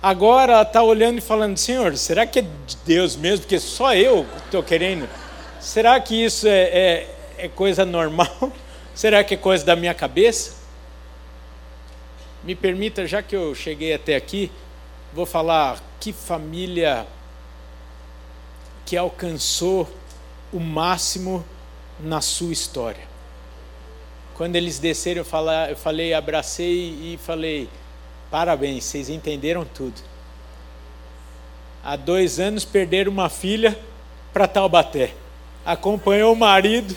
Agora 0.00 0.52
ela 0.52 0.62
está 0.62 0.80
olhando 0.80 1.18
e 1.18 1.20
falando: 1.20 1.56
Senhor, 1.56 1.96
será 1.96 2.24
que 2.24 2.38
é 2.38 2.42
de 2.42 2.76
Deus 2.86 3.16
mesmo? 3.16 3.40
Porque 3.40 3.58
só 3.58 3.94
eu 3.96 4.24
estou 4.44 4.62
querendo. 4.62 5.08
Será 5.60 5.98
que 6.00 6.24
isso 6.24 6.46
é, 6.46 6.60
é, 6.60 7.16
é 7.36 7.48
coisa 7.48 7.84
normal? 7.84 8.52
Será 8.94 9.24
que 9.24 9.34
é 9.34 9.36
coisa 9.36 9.64
da 9.64 9.74
minha 9.74 9.94
cabeça? 9.94 10.56
Me 12.44 12.54
permita, 12.54 13.08
já 13.08 13.22
que 13.22 13.34
eu 13.34 13.56
cheguei 13.56 13.92
até 13.92 14.14
aqui, 14.14 14.52
vou 15.12 15.26
falar 15.26 15.82
que 15.98 16.12
família 16.12 17.06
que 18.86 18.96
alcançou 18.96 19.92
o 20.52 20.60
máximo 20.60 21.44
na 22.00 22.20
sua 22.20 22.52
história. 22.52 23.08
Quando 24.34 24.56
eles 24.56 24.78
desceram, 24.78 25.24
eu 25.68 25.76
falei, 25.76 26.14
abracei 26.14 26.90
e 27.14 27.18
falei: 27.24 27.68
parabéns, 28.30 28.84
vocês 28.84 29.08
entenderam 29.08 29.64
tudo. 29.64 30.00
Há 31.82 31.96
dois 31.96 32.38
anos 32.38 32.64
perderam 32.64 33.10
uma 33.10 33.28
filha 33.28 33.78
para 34.32 34.46
Taubaté. 34.46 35.12
Acompanhou 35.64 36.32
o 36.32 36.36
marido, 36.36 36.96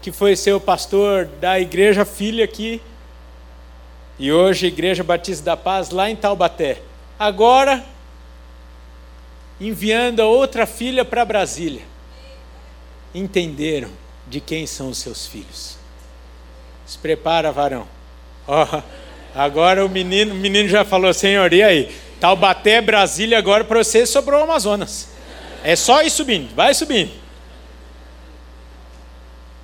que 0.00 0.12
foi 0.12 0.36
seu 0.36 0.60
pastor 0.60 1.26
da 1.40 1.58
igreja 1.58 2.04
filha 2.04 2.44
aqui, 2.44 2.80
e 4.18 4.32
hoje 4.32 4.66
Igreja 4.66 5.02
Batista 5.02 5.44
da 5.44 5.56
Paz, 5.56 5.90
lá 5.90 6.10
em 6.10 6.16
Taubaté. 6.16 6.82
Agora, 7.18 7.84
enviando 9.60 10.20
a 10.20 10.26
outra 10.26 10.66
filha 10.66 11.04
para 11.04 11.24
Brasília. 11.24 11.82
Entenderam 13.14 13.90
de 14.26 14.40
quem 14.40 14.66
são 14.66 14.90
os 14.90 14.98
seus 14.98 15.26
filhos. 15.26 15.76
Se 16.86 16.98
prepara, 16.98 17.52
varão. 17.52 17.86
Oh, 18.46 18.82
agora 19.34 19.84
o 19.84 19.88
menino, 19.88 20.32
o 20.32 20.36
menino 20.36 20.68
já 20.68 20.84
falou, 20.84 21.12
Senhor, 21.12 21.52
e 21.52 21.62
aí? 21.62 21.94
Taubaté, 22.20 22.80
Brasília, 22.80 23.38
agora 23.38 23.64
para 23.64 23.82
você 23.82 24.06
sobrou 24.06 24.40
o 24.40 24.44
Amazonas. 24.44 25.08
É 25.62 25.76
só 25.76 26.02
ir 26.02 26.10
subindo, 26.10 26.54
vai 26.54 26.74
subindo. 26.74 27.12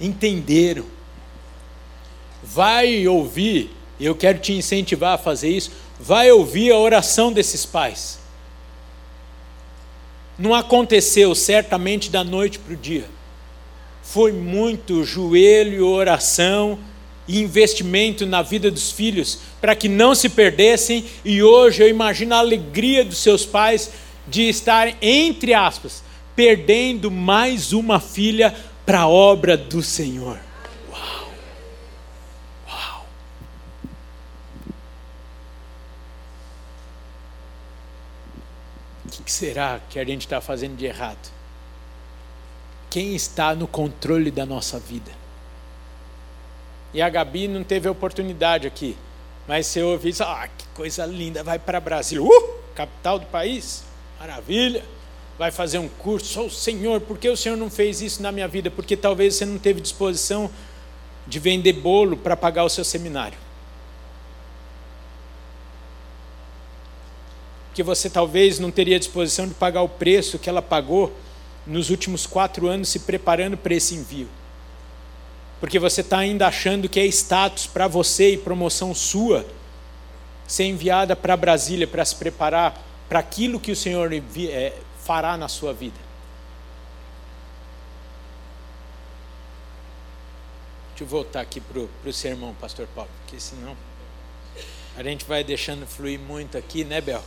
Entenderam. 0.00 0.84
Vai 2.42 3.06
ouvir, 3.08 3.74
eu 3.98 4.14
quero 4.14 4.38
te 4.38 4.52
incentivar 4.52 5.14
a 5.14 5.18
fazer 5.18 5.48
isso. 5.48 5.72
Vai 5.98 6.30
ouvir 6.30 6.70
a 6.70 6.78
oração 6.78 7.32
desses 7.32 7.64
pais. 7.64 8.18
Não 10.38 10.54
aconteceu 10.54 11.34
certamente 11.34 12.10
da 12.10 12.22
noite 12.22 12.58
para 12.58 12.74
o 12.74 12.76
dia. 12.76 13.06
Foi 14.04 14.30
muito 14.30 15.02
joelho, 15.02 15.88
oração 15.88 16.78
e 17.26 17.40
investimento 17.40 18.26
na 18.26 18.42
vida 18.42 18.70
dos 18.70 18.92
filhos 18.92 19.40
para 19.60 19.74
que 19.74 19.88
não 19.88 20.14
se 20.14 20.28
perdessem. 20.28 21.04
E 21.24 21.42
hoje 21.42 21.82
eu 21.82 21.88
imagino 21.88 22.34
a 22.34 22.38
alegria 22.38 23.04
dos 23.04 23.18
seus 23.18 23.46
pais 23.46 23.90
de 24.28 24.48
estar, 24.48 24.94
entre 25.02 25.54
aspas, 25.54 26.04
perdendo 26.36 27.10
mais 27.10 27.72
uma 27.72 27.98
filha 27.98 28.54
para 28.84 29.00
a 29.00 29.08
obra 29.08 29.56
do 29.56 29.82
Senhor. 29.82 30.38
Uau! 30.90 31.32
Uau! 32.68 33.06
O 39.06 39.22
que 39.24 39.32
será 39.32 39.80
que 39.88 39.98
a 39.98 40.04
gente 40.04 40.20
está 40.20 40.40
fazendo 40.42 40.76
de 40.76 40.84
errado? 40.84 41.33
Quem 42.94 43.12
está 43.16 43.56
no 43.56 43.66
controle 43.66 44.30
da 44.30 44.46
nossa 44.46 44.78
vida? 44.78 45.10
E 46.92 47.02
a 47.02 47.08
Gabi 47.08 47.48
não 47.48 47.64
teve 47.64 47.88
oportunidade 47.88 48.68
aqui, 48.68 48.96
mas 49.48 49.66
você 49.66 49.82
ouve 49.82 50.10
isso, 50.10 50.22
ah, 50.22 50.46
que 50.46 50.64
coisa 50.68 51.04
linda, 51.04 51.42
vai 51.42 51.58
para 51.58 51.80
Brasília, 51.80 52.22
uh, 52.22 52.54
capital 52.72 53.18
do 53.18 53.26
país, 53.26 53.82
maravilha 54.20 54.84
vai 55.36 55.50
fazer 55.50 55.78
um 55.78 55.88
curso, 55.88 56.42
oh 56.42 56.48
Senhor, 56.48 57.00
por 57.00 57.18
que 57.18 57.28
o 57.28 57.36
Senhor 57.36 57.56
não 57.56 57.68
fez 57.68 58.00
isso 58.00 58.22
na 58.22 58.30
minha 58.30 58.46
vida? 58.46 58.70
Porque 58.70 58.96
talvez 58.96 59.34
você 59.34 59.44
não 59.44 59.58
teve 59.58 59.80
disposição 59.80 60.48
de 61.26 61.40
vender 61.40 61.72
bolo 61.72 62.16
para 62.16 62.36
pagar 62.36 62.62
o 62.62 62.68
seu 62.68 62.84
seminário. 62.84 63.36
Que 67.74 67.82
você 67.82 68.08
talvez 68.08 68.60
não 68.60 68.70
teria 68.70 69.00
disposição 69.00 69.48
de 69.48 69.54
pagar 69.54 69.82
o 69.82 69.88
preço 69.88 70.38
que 70.38 70.48
ela 70.48 70.62
pagou 70.62 71.12
nos 71.66 71.90
últimos 71.90 72.26
quatro 72.26 72.68
anos 72.68 72.88
se 72.88 73.00
preparando 73.00 73.56
para 73.56 73.74
esse 73.74 73.94
envio. 73.94 74.28
Porque 75.60 75.78
você 75.78 76.02
está 76.02 76.18
ainda 76.18 76.46
achando 76.46 76.88
que 76.88 77.00
é 77.00 77.06
status 77.06 77.66
para 77.66 77.88
você 77.88 78.32
e 78.32 78.38
promoção 78.38 78.94
sua 78.94 79.46
ser 80.46 80.64
enviada 80.64 81.16
para 81.16 81.36
Brasília 81.36 81.86
para 81.86 82.04
se 82.04 82.14
preparar 82.16 82.78
para 83.08 83.18
aquilo 83.18 83.60
que 83.60 83.72
o 83.72 83.76
Senhor 83.76 84.12
é, 84.12 84.72
fará 84.98 85.36
na 85.36 85.48
sua 85.48 85.72
vida. 85.72 85.96
Deixa 90.90 91.04
eu 91.04 91.08
voltar 91.08 91.40
aqui 91.40 91.60
para 91.60 91.80
o 91.80 92.12
sermão, 92.12 92.54
Pastor 92.54 92.86
Paulo, 92.94 93.10
porque 93.20 93.40
senão 93.40 93.76
a 94.96 95.02
gente 95.02 95.24
vai 95.24 95.42
deixando 95.42 95.86
fluir 95.86 96.20
muito 96.20 96.56
aqui, 96.56 96.84
né, 96.84 97.00
Bel? 97.00 97.22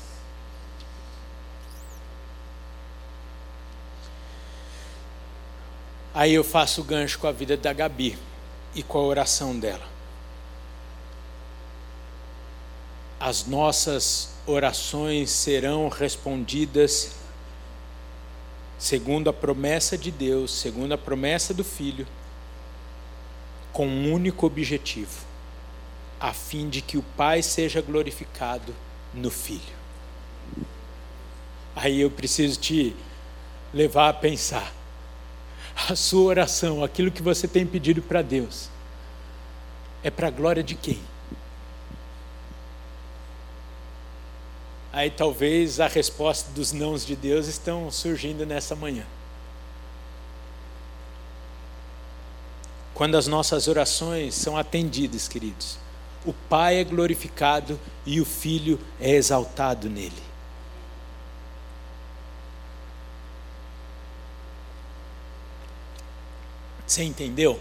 Aí 6.17 6.34
eu 6.34 6.43
faço 6.43 6.82
o 6.82 6.84
gancho 6.84 7.19
com 7.19 7.27
a 7.27 7.32
vida 7.32 7.56
da 7.56 7.71
Gabi 7.71 8.17
e 8.73 8.82
com 8.82 8.97
a 8.97 9.03
oração 9.03 9.60
dela. 9.60 9.88
As 13.19 13.45
nossas 13.45 14.32
orações 14.47 15.30
serão 15.30 15.88
respondidas 15.89 17.17
segundo 18.80 19.30
a 19.30 19.34
promessa 19.34 19.95
de 19.95 20.10
Deus, 20.10 20.49
segundo 20.49 20.91
a 20.91 20.97
promessa 20.97 21.53
do 21.53 21.63
Filho, 21.63 22.08
com 23.71 23.88
um 23.88 24.12
único 24.12 24.47
objetivo: 24.47 25.23
a 26.19 26.34
fim 26.34 26.67
de 26.67 26.82
que 26.82 26.97
o 26.97 27.03
Pai 27.15 27.43
seja 27.43 27.80
glorificado 27.80 28.73
no 29.13 29.30
Filho. 29.30 29.77
Aí 31.75 32.01
eu 32.01 32.10
preciso 32.10 32.60
te 32.60 32.95
levar 33.71 34.10
a 34.10 34.13
pensar. 34.13 34.76
A 35.89 35.95
sua 35.95 36.23
oração, 36.23 36.83
aquilo 36.83 37.11
que 37.11 37.21
você 37.21 37.47
tem 37.47 37.65
pedido 37.65 38.01
para 38.01 38.21
Deus, 38.21 38.69
é 40.03 40.09
para 40.09 40.27
a 40.27 40.31
glória 40.31 40.63
de 40.63 40.75
quem? 40.75 40.99
aí 44.97 45.11
talvez 45.11 45.79
a 45.79 45.87
resposta 45.87 46.51
dos 46.53 46.73
nãos 46.73 47.05
de 47.05 47.15
Deus 47.15 47.45
estão 47.45 47.91
surgindo 47.91 48.47
nessa 48.47 48.75
manhã. 48.75 49.05
Quando 52.95 53.15
as 53.15 53.27
nossas 53.27 53.67
orações 53.67 54.33
são 54.33 54.57
atendidas, 54.57 55.27
queridos, 55.27 55.77
o 56.25 56.33
Pai 56.33 56.77
é 56.77 56.83
glorificado 56.83 57.79
e 58.07 58.19
o 58.19 58.25
Filho 58.25 58.79
é 58.99 59.11
exaltado 59.11 59.87
nele. 59.87 60.26
Você 66.88 67.04
entendeu? 67.04 67.60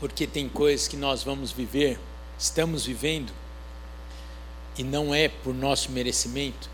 Porque 0.00 0.26
tem 0.26 0.48
coisas 0.48 0.88
que 0.88 0.96
nós 0.96 1.22
vamos 1.22 1.52
viver, 1.52 2.00
estamos 2.38 2.86
vivendo, 2.86 3.30
e 4.78 4.82
não 4.82 5.14
é 5.14 5.28
por 5.28 5.54
nosso 5.54 5.92
merecimento, 5.92 6.70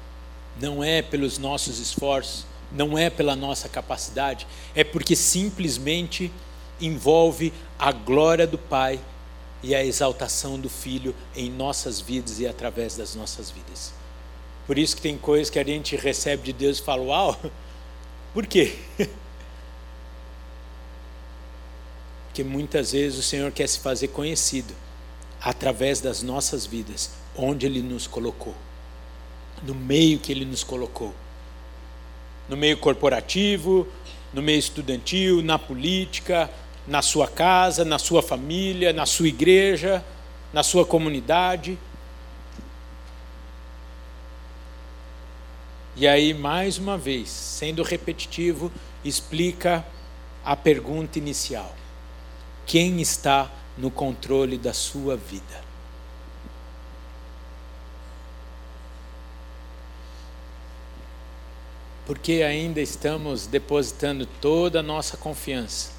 não 0.61 0.85
é 0.85 1.03
pelos 1.03 1.37
nossos 1.37 1.81
esforços, 1.81 2.47
não 2.71 2.97
é 2.97 3.11
pela 3.11 3.35
nossa 3.35 3.69
capacidade, 3.69 4.47
é 4.77 4.85
porque 4.85 5.17
simplesmente 5.17 6.31
envolve 6.81 7.53
a 7.77 7.91
glória 7.91 8.47
do 8.47 8.59
Pai 8.59 9.01
e 9.61 9.75
a 9.75 9.85
exaltação 9.85 10.59
do 10.59 10.69
Filho 10.69 11.17
em 11.35 11.51
nossas 11.51 12.01
vidas 12.01 12.39
e 12.39 12.47
através 12.47 12.97
das 12.97 13.17
nossas 13.17 13.51
vidas. 13.51 13.93
Por 14.69 14.79
isso 14.79 14.95
que 14.95 15.03
tem 15.03 15.19
coisas 15.19 15.51
que 15.51 15.59
a 15.59 15.65
gente 15.65 15.97
recebe 15.97 16.45
de 16.45 16.53
Deus 16.53 16.79
e 16.79 16.83
fala, 16.83 17.03
uau, 17.03 17.41
por 18.33 18.47
quê? 18.47 18.79
Porque 22.35 22.43
muitas 22.43 22.91
vezes 22.91 23.17
o 23.17 23.23
Senhor 23.23 23.53
quer 23.53 23.69
se 23.69 23.79
fazer 23.79 24.09
conhecido 24.09 24.75
através 25.41 26.01
das 26.01 26.21
nossas 26.21 26.67
vidas, 26.67 27.13
onde 27.37 27.65
Ele 27.65 27.81
nos 27.81 28.09
colocou, 28.09 28.57
no 29.63 29.73
meio 29.73 30.19
que 30.19 30.33
Ele 30.33 30.45
nos 30.45 30.65
colocou 30.65 31.15
no 32.49 32.57
meio 32.57 32.77
corporativo, 32.77 33.87
no 34.33 34.43
meio 34.43 34.59
estudantil, 34.59 35.43
na 35.43 35.61
política, 35.61 36.51
na 36.89 37.01
sua 37.01 37.29
casa, 37.29 37.85
na 37.85 38.01
sua 38.01 38.21
família, 38.21 38.93
na 38.93 39.07
sua 39.07 39.29
igreja, 39.29 40.05
na 40.53 40.65
sua 40.65 40.85
comunidade. 40.85 41.79
E 45.95 46.09
aí, 46.09 46.35
mais 46.35 46.79
uma 46.79 46.99
vez, 46.99 47.31
sendo 47.31 47.85
repetitivo, 47.85 48.73
explica 49.05 49.87
a 50.45 50.57
pergunta 50.57 51.17
inicial: 51.17 51.73
quem 52.67 53.01
está 53.01 53.51
no 53.77 53.91
controle 53.91 54.57
da 54.57 54.73
sua 54.73 55.17
vida? 55.17 55.65
porque 62.07 62.43
ainda 62.43 62.81
estamos 62.81 63.47
depositando 63.47 64.27
toda 64.27 64.81
a 64.81 64.83
nossa 64.83 65.17
confiança 65.17 65.91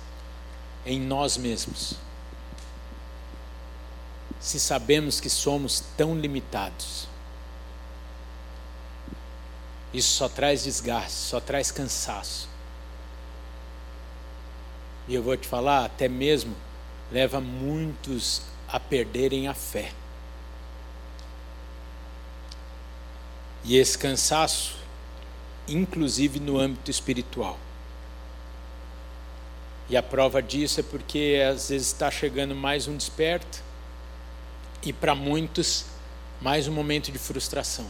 em 0.86 1.00
nós 1.00 1.36
mesmos. 1.36 1.96
Se 4.40 4.60
sabemos 4.60 5.20
que 5.20 5.30
somos 5.30 5.84
tão 5.98 6.16
limitados. 6.16 7.08
Isso 9.92 10.10
só 10.10 10.30
traz 10.30 10.64
desgaste, 10.64 11.12
só 11.12 11.40
traz 11.40 11.72
cansaço. 11.72 12.48
E 15.08 15.14
eu 15.14 15.22
vou 15.22 15.38
te 15.38 15.48
falar, 15.48 15.86
até 15.86 16.08
mesmo 16.08 16.56
leva 17.12 17.40
muitos 17.40 18.42
a 18.68 18.80
perderem 18.80 19.48
a 19.48 19.54
fé. 19.54 19.92
E 23.64 23.78
esse 23.78 23.98
cansaço, 23.98 24.78
inclusive 25.68 26.40
no 26.40 26.60
âmbito 26.60 26.90
espiritual. 26.90 27.58
E 29.88 29.96
a 29.96 30.02
prova 30.02 30.42
disso 30.42 30.80
é 30.80 30.84
porque 30.84 31.40
às 31.48 31.70
vezes 31.70 31.88
está 31.88 32.10
chegando 32.10 32.56
mais 32.56 32.88
um 32.88 32.98
desperto, 32.98 33.64
e 34.82 34.92
para 34.94 35.16
muitos, 35.16 35.86
mais 36.42 36.68
um 36.68 36.72
momento 36.72 37.12
de 37.12 37.18
frustração. 37.18 37.90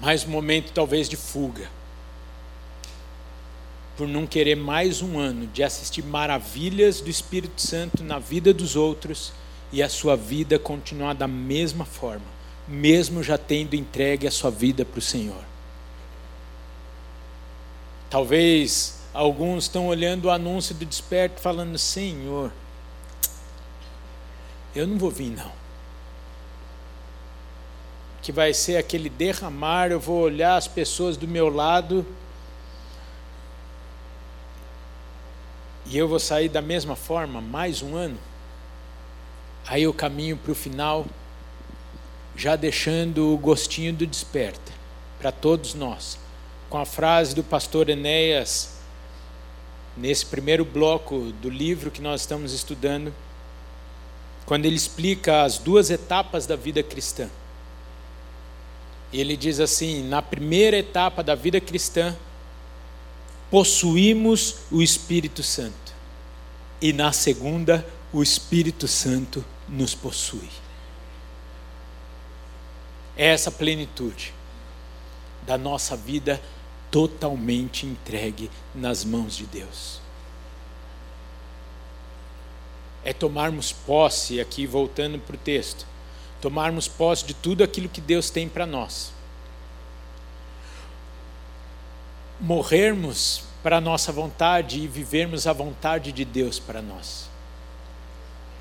Mais 0.00 0.24
um 0.24 0.30
momento 0.30 0.72
talvez 0.72 1.08
de 1.08 1.16
fuga 1.16 1.68
por 3.96 4.08
não 4.08 4.26
querer 4.26 4.56
mais 4.56 5.02
um 5.02 5.18
ano 5.18 5.46
de 5.46 5.62
assistir 5.62 6.02
maravilhas 6.02 7.00
do 7.00 7.10
Espírito 7.10 7.60
Santo 7.60 8.02
na 8.02 8.18
vida 8.18 8.52
dos 8.52 8.74
outros 8.74 9.32
e 9.70 9.82
a 9.82 9.88
sua 9.88 10.16
vida 10.16 10.58
continuar 10.58 11.14
da 11.14 11.28
mesma 11.28 11.84
forma, 11.84 12.24
mesmo 12.66 13.22
já 13.22 13.36
tendo 13.36 13.74
entregue 13.74 14.26
a 14.26 14.30
sua 14.30 14.50
vida 14.50 14.84
para 14.84 14.98
o 14.98 15.02
Senhor. 15.02 15.44
Talvez 18.08 19.00
alguns 19.12 19.64
estão 19.64 19.86
olhando 19.86 20.26
o 20.26 20.30
anúncio 20.30 20.74
do 20.74 20.84
desperto 20.84 21.40
falando: 21.40 21.78
Senhor, 21.78 22.52
eu 24.74 24.86
não 24.86 24.98
vou 24.98 25.10
vir 25.10 25.30
não. 25.30 25.52
Que 28.22 28.30
vai 28.30 28.54
ser 28.54 28.76
aquele 28.76 29.08
derramar, 29.08 29.90
eu 29.90 29.98
vou 29.98 30.20
olhar 30.20 30.56
as 30.56 30.68
pessoas 30.68 31.16
do 31.16 31.26
meu 31.26 31.48
lado 31.48 32.06
e 35.92 35.98
eu 35.98 36.08
vou 36.08 36.18
sair 36.18 36.48
da 36.48 36.62
mesma 36.62 36.96
forma 36.96 37.38
mais 37.38 37.82
um 37.82 37.94
ano, 37.94 38.16
aí 39.66 39.82
eu 39.82 39.92
caminho 39.92 40.38
para 40.38 40.50
o 40.50 40.54
final, 40.54 41.04
já 42.34 42.56
deixando 42.56 43.34
o 43.34 43.36
gostinho 43.36 43.92
do 43.92 44.06
desperta 44.06 44.72
para 45.20 45.30
todos 45.30 45.74
nós, 45.74 46.18
com 46.70 46.78
a 46.78 46.86
frase 46.86 47.34
do 47.34 47.44
pastor 47.44 47.90
Enéas, 47.90 48.78
nesse 49.94 50.24
primeiro 50.24 50.64
bloco 50.64 51.30
do 51.42 51.50
livro 51.50 51.90
que 51.90 52.00
nós 52.00 52.22
estamos 52.22 52.54
estudando, 52.54 53.12
quando 54.46 54.64
ele 54.64 54.76
explica 54.76 55.42
as 55.42 55.58
duas 55.58 55.90
etapas 55.90 56.46
da 56.46 56.56
vida 56.56 56.82
cristã. 56.82 57.28
Ele 59.12 59.36
diz 59.36 59.60
assim: 59.60 60.08
na 60.08 60.22
primeira 60.22 60.78
etapa 60.78 61.22
da 61.22 61.34
vida 61.34 61.60
cristã, 61.60 62.16
possuímos 63.50 64.56
o 64.70 64.80
Espírito 64.80 65.42
Santo 65.42 65.81
e 66.82 66.92
na 66.92 67.12
segunda, 67.12 67.86
o 68.12 68.24
Espírito 68.24 68.88
Santo 68.88 69.44
nos 69.68 69.94
possui. 69.94 70.48
É 73.16 73.28
essa 73.28 73.52
plenitude 73.52 74.34
da 75.46 75.56
nossa 75.56 75.96
vida 75.96 76.42
totalmente 76.90 77.86
entregue 77.86 78.50
nas 78.74 79.04
mãos 79.04 79.36
de 79.36 79.46
Deus. 79.46 80.00
É 83.04 83.12
tomarmos 83.12 83.72
posse, 83.72 84.40
aqui 84.40 84.66
voltando 84.66 85.20
para 85.20 85.36
o 85.36 85.38
texto, 85.38 85.86
tomarmos 86.40 86.88
posse 86.88 87.24
de 87.24 87.34
tudo 87.34 87.62
aquilo 87.62 87.88
que 87.88 88.00
Deus 88.00 88.28
tem 88.28 88.48
para 88.48 88.66
nós. 88.66 89.12
Morrermos 92.40 93.51
para 93.62 93.76
a 93.76 93.80
nossa 93.80 94.10
vontade 94.10 94.80
e 94.80 94.88
vivermos 94.88 95.46
a 95.46 95.52
vontade 95.52 96.10
de 96.10 96.24
Deus 96.24 96.58
para 96.58 96.82
nós. 96.82 97.30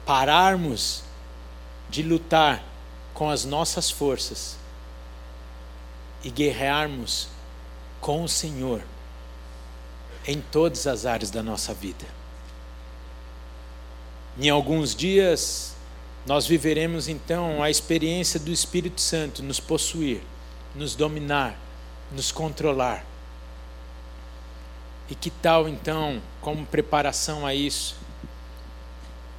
Pararmos 0.05 1.03
de 1.89 2.03
lutar 2.03 2.63
com 3.13 3.29
as 3.29 3.43
nossas 3.43 3.89
forças 3.89 4.57
e 6.23 6.29
guerrearmos 6.29 7.27
com 7.99 8.23
o 8.23 8.29
Senhor 8.29 8.83
em 10.25 10.39
todas 10.39 10.85
as 10.85 11.05
áreas 11.05 11.31
da 11.31 11.41
nossa 11.41 11.73
vida. 11.73 12.05
Em 14.39 14.49
alguns 14.49 14.95
dias, 14.95 15.75
nós 16.25 16.45
viveremos 16.45 17.07
então 17.07 17.61
a 17.61 17.69
experiência 17.69 18.39
do 18.39 18.51
Espírito 18.51 19.01
Santo 19.01 19.41
nos 19.41 19.59
possuir, 19.59 20.21
nos 20.75 20.95
dominar, 20.95 21.57
nos 22.11 22.31
controlar 22.31 23.10
e 25.11 25.15
que 25.15 25.29
tal 25.29 25.67
então, 25.67 26.21
como 26.39 26.65
preparação 26.65 27.45
a 27.45 27.53
isso, 27.53 27.97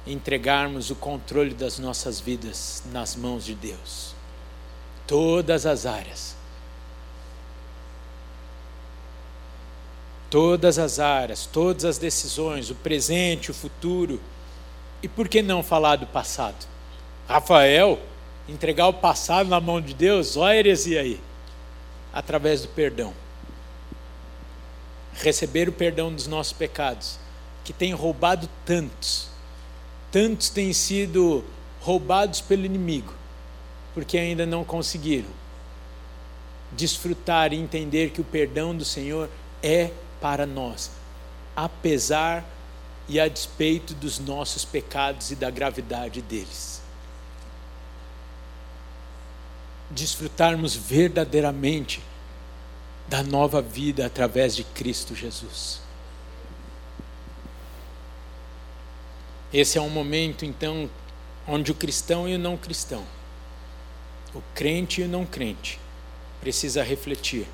entregarmos 0.05 0.91
o 0.91 0.95
controle 0.95 1.51
das 1.51 1.79
nossas 1.79 2.19
vidas 2.19 2.83
nas 2.91 3.15
mãos 3.15 3.43
de 3.43 3.55
Deus? 3.55 4.13
Todas 5.07 5.65
as 5.65 5.87
áreas. 5.87 6.35
Todas 10.29 10.77
as 10.77 10.99
áreas, 10.99 11.47
todas 11.47 11.85
as 11.85 11.97
decisões, 11.97 12.69
o 12.69 12.75
presente, 12.75 13.49
o 13.49 13.53
futuro. 13.53 14.21
E 15.01 15.07
por 15.07 15.27
que 15.27 15.41
não 15.41 15.63
falar 15.63 15.95
do 15.95 16.05
passado? 16.05 16.67
Rafael, 17.27 17.99
entregar 18.47 18.89
o 18.89 18.93
passado 18.93 19.49
na 19.49 19.59
mão 19.59 19.81
de 19.81 19.95
Deus, 19.95 20.37
olha 20.37 20.51
a 20.51 20.55
heresia 20.55 21.01
aí. 21.01 21.19
Através 22.13 22.61
do 22.61 22.67
perdão 22.67 23.22
receber 25.15 25.69
o 25.69 25.73
perdão 25.73 26.13
dos 26.13 26.27
nossos 26.27 26.53
pecados, 26.53 27.17
que 27.63 27.73
tem 27.73 27.93
roubado 27.93 28.49
tantos, 28.65 29.27
tantos 30.11 30.49
têm 30.49 30.73
sido 30.73 31.43
roubados 31.81 32.41
pelo 32.41 32.65
inimigo, 32.65 33.13
porque 33.93 34.17
ainda 34.17 34.45
não 34.45 34.63
conseguiram 34.63 35.29
desfrutar 36.71 37.53
e 37.53 37.57
entender 37.57 38.09
que 38.09 38.21
o 38.21 38.23
perdão 38.23 38.75
do 38.75 38.83
Senhor 38.83 39.29
é 39.61 39.91
para 40.19 40.45
nós, 40.45 40.91
apesar 41.55 42.43
e 43.07 43.19
a 43.19 43.27
despeito 43.27 43.93
dos 43.93 44.19
nossos 44.19 44.63
pecados 44.63 45.31
e 45.31 45.35
da 45.35 45.49
gravidade 45.49 46.21
deles. 46.21 46.81
Desfrutarmos 49.91 50.75
verdadeiramente 50.75 52.01
da 53.07 53.21
nova 53.23 53.61
vida 53.61 54.05
através 54.05 54.55
de 54.55 54.63
Cristo 54.63 55.15
Jesus. 55.15 55.81
Esse 59.53 59.77
é 59.77 59.81
um 59.81 59.89
momento, 59.89 60.45
então, 60.45 60.89
onde 61.47 61.71
o 61.71 61.75
cristão 61.75 62.27
e 62.27 62.35
o 62.35 62.39
não 62.39 62.57
cristão, 62.57 63.05
o 64.33 64.41
crente 64.55 65.01
e 65.01 65.03
o 65.03 65.07
não 65.07 65.25
crente, 65.25 65.79
precisa 66.41 66.81
refletir. 66.83 67.47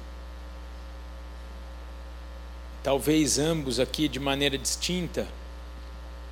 Talvez 2.81 3.37
ambos 3.37 3.79
aqui 3.79 4.07
de 4.07 4.19
maneira 4.19 4.57
distinta, 4.57 5.27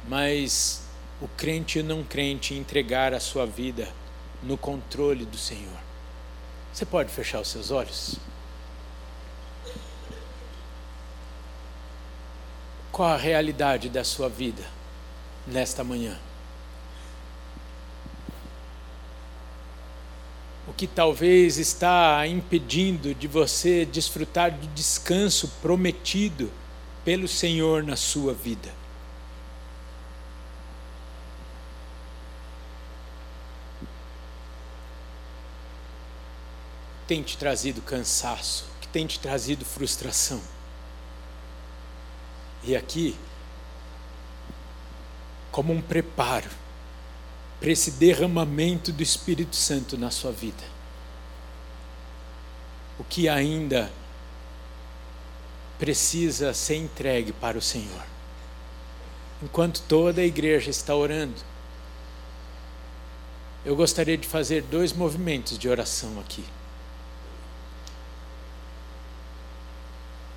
mas 0.07 0.83
o 1.21 1.27
crente 1.27 1.79
e 1.79 1.81
o 1.81 1.83
não 1.83 2.03
crente 2.03 2.53
entregar 2.53 3.13
a 3.13 3.19
sua 3.19 3.45
vida 3.45 3.89
no 4.41 4.57
controle 4.57 5.25
do 5.25 5.37
Senhor. 5.37 5.77
Você 6.71 6.85
pode 6.85 7.11
fechar 7.11 7.41
os 7.41 7.49
seus 7.49 7.71
olhos? 7.71 8.17
Qual 12.97 13.09
a 13.09 13.15
realidade 13.15 13.89
da 13.89 14.03
sua 14.03 14.27
vida 14.27 14.63
nesta 15.45 15.83
manhã? 15.83 16.17
O 20.67 20.73
que 20.73 20.87
talvez 20.87 21.59
está 21.59 22.25
impedindo 22.25 23.13
de 23.13 23.27
você 23.27 23.85
desfrutar 23.85 24.49
do 24.49 24.65
descanso 24.73 25.47
prometido 25.61 26.51
pelo 27.05 27.27
Senhor 27.27 27.83
na 27.83 27.95
sua 27.95 28.33
vida? 28.33 28.73
tem 37.05 37.23
te 37.23 37.37
trazido 37.37 37.81
cansaço, 37.81 38.65
que 38.81 38.87
tem 38.89 39.07
te 39.07 39.17
trazido 39.19 39.63
frustração. 39.63 40.41
E 42.67 42.75
aqui, 42.75 43.15
como 45.49 45.71
um 45.71 45.81
preparo 45.81 46.49
para 47.61 47.71
esse 47.71 47.91
derramamento 47.91 48.91
do 48.91 49.01
Espírito 49.01 49.55
Santo 49.55 49.97
na 49.97 50.11
sua 50.11 50.33
vida. 50.33 50.63
O 52.99 53.05
que 53.05 53.29
ainda 53.29 53.89
precisa 55.79 56.53
ser 56.53 56.75
entregue 56.75 57.31
para 57.31 57.57
o 57.57 57.61
Senhor. 57.61 58.03
Enquanto 59.41 59.81
toda 59.83 60.19
a 60.19 60.25
igreja 60.25 60.69
está 60.69 60.93
orando, 60.93 61.41
eu 63.63 63.77
gostaria 63.77 64.17
de 64.17 64.27
fazer 64.27 64.61
dois 64.63 64.91
movimentos 64.91 65.57
de 65.57 65.69
oração 65.69 66.19
aqui. 66.19 66.43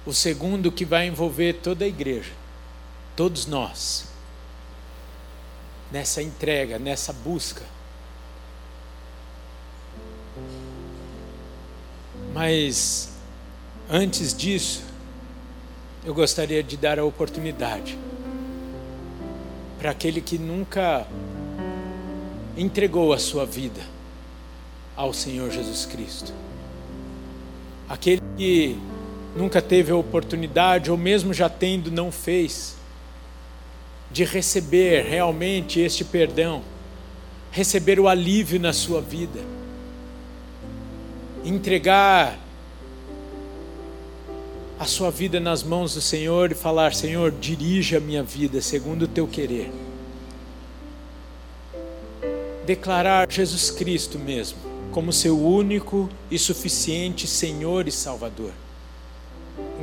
O 0.06 0.12
segundo 0.12 0.72
que 0.72 0.84
vai 0.84 1.06
envolver 1.06 1.54
toda 1.54 1.84
a 1.84 1.88
igreja, 1.88 2.32
todos 3.14 3.46
nós, 3.46 4.06
nessa 5.90 6.22
entrega, 6.22 6.78
nessa 6.78 7.12
busca. 7.12 7.62
Mas 12.32 13.10
antes 13.90 14.34
disso, 14.34 14.82
eu 16.04 16.14
gostaria 16.14 16.62
de 16.62 16.76
dar 16.76 16.98
a 16.98 17.04
oportunidade 17.04 17.98
para 19.78 19.90
aquele 19.90 20.20
que 20.20 20.38
nunca 20.38 21.06
entregou 22.56 23.12
a 23.12 23.18
sua 23.18 23.44
vida 23.44 23.80
ao 24.96 25.12
Senhor 25.12 25.50
Jesus 25.50 25.84
Cristo. 25.86 26.32
Aquele 27.88 28.22
que 28.36 28.78
nunca 29.36 29.62
teve 29.62 29.92
a 29.92 29.96
oportunidade, 29.96 30.90
ou 30.90 30.96
mesmo 30.96 31.32
já 31.32 31.48
tendo, 31.48 31.90
não 31.90 32.10
fez, 32.10 32.76
de 34.10 34.24
receber 34.24 35.04
realmente 35.04 35.80
este 35.80 36.04
perdão, 36.04 36.62
receber 37.50 38.00
o 38.00 38.08
alívio 38.08 38.58
na 38.58 38.72
sua 38.72 39.00
vida, 39.00 39.40
entregar 41.44 42.38
a 44.78 44.86
sua 44.86 45.10
vida 45.10 45.38
nas 45.38 45.62
mãos 45.62 45.94
do 45.94 46.00
Senhor 46.00 46.50
e 46.50 46.54
falar: 46.54 46.94
Senhor, 46.94 47.30
dirija 47.30 47.98
a 47.98 48.00
minha 48.00 48.22
vida 48.22 48.60
segundo 48.60 49.02
o 49.02 49.08
teu 49.08 49.26
querer. 49.26 49.70
Declarar 52.66 53.30
Jesus 53.30 53.70
Cristo 53.70 54.18
mesmo 54.18 54.58
como 54.90 55.12
seu 55.12 55.38
único 55.38 56.08
e 56.30 56.38
suficiente 56.38 57.26
Senhor 57.26 57.86
e 57.86 57.92
Salvador. 57.92 58.52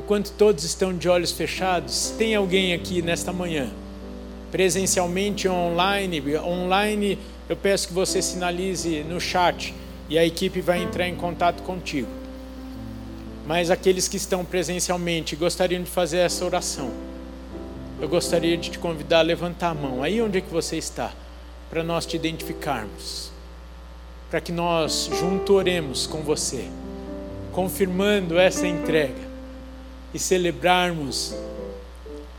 Enquanto 0.07 0.31
todos 0.31 0.63
estão 0.63 0.97
de 0.97 1.09
olhos 1.09 1.33
fechados, 1.33 2.13
tem 2.17 2.33
alguém 2.33 2.73
aqui 2.73 3.01
nesta 3.01 3.33
manhã, 3.33 3.69
presencialmente 4.49 5.49
ou 5.49 5.53
online, 5.53 6.23
online 6.37 7.19
eu 7.49 7.57
peço 7.57 7.89
que 7.89 7.93
você 7.93 8.21
sinalize 8.21 9.03
no 9.03 9.19
chat 9.19 9.75
e 10.07 10.17
a 10.17 10.25
equipe 10.25 10.61
vai 10.61 10.81
entrar 10.81 11.09
em 11.09 11.15
contato 11.17 11.61
contigo. 11.61 12.07
Mas 13.45 13.69
aqueles 13.69 14.07
que 14.07 14.15
estão 14.15 14.45
presencialmente 14.45 15.35
gostariam 15.35 15.83
de 15.83 15.91
fazer 15.91 16.19
essa 16.19 16.45
oração, 16.45 16.89
eu 17.99 18.07
gostaria 18.07 18.55
de 18.55 18.69
te 18.69 18.79
convidar 18.79 19.19
a 19.19 19.23
levantar 19.23 19.71
a 19.71 19.75
mão, 19.75 20.01
aí 20.01 20.21
onde 20.21 20.37
é 20.37 20.41
que 20.41 20.53
você 20.53 20.77
está, 20.77 21.11
para 21.69 21.83
nós 21.83 22.05
te 22.05 22.15
identificarmos. 22.15 23.29
Para 24.31 24.39
que 24.39 24.53
nós 24.53 25.09
junto 25.19 25.53
oremos 25.53 26.07
com 26.07 26.21
você, 26.21 26.63
confirmando 27.51 28.39
essa 28.39 28.65
entrega 28.65 29.26
e 30.17 30.19
celebrarmos 30.19 31.35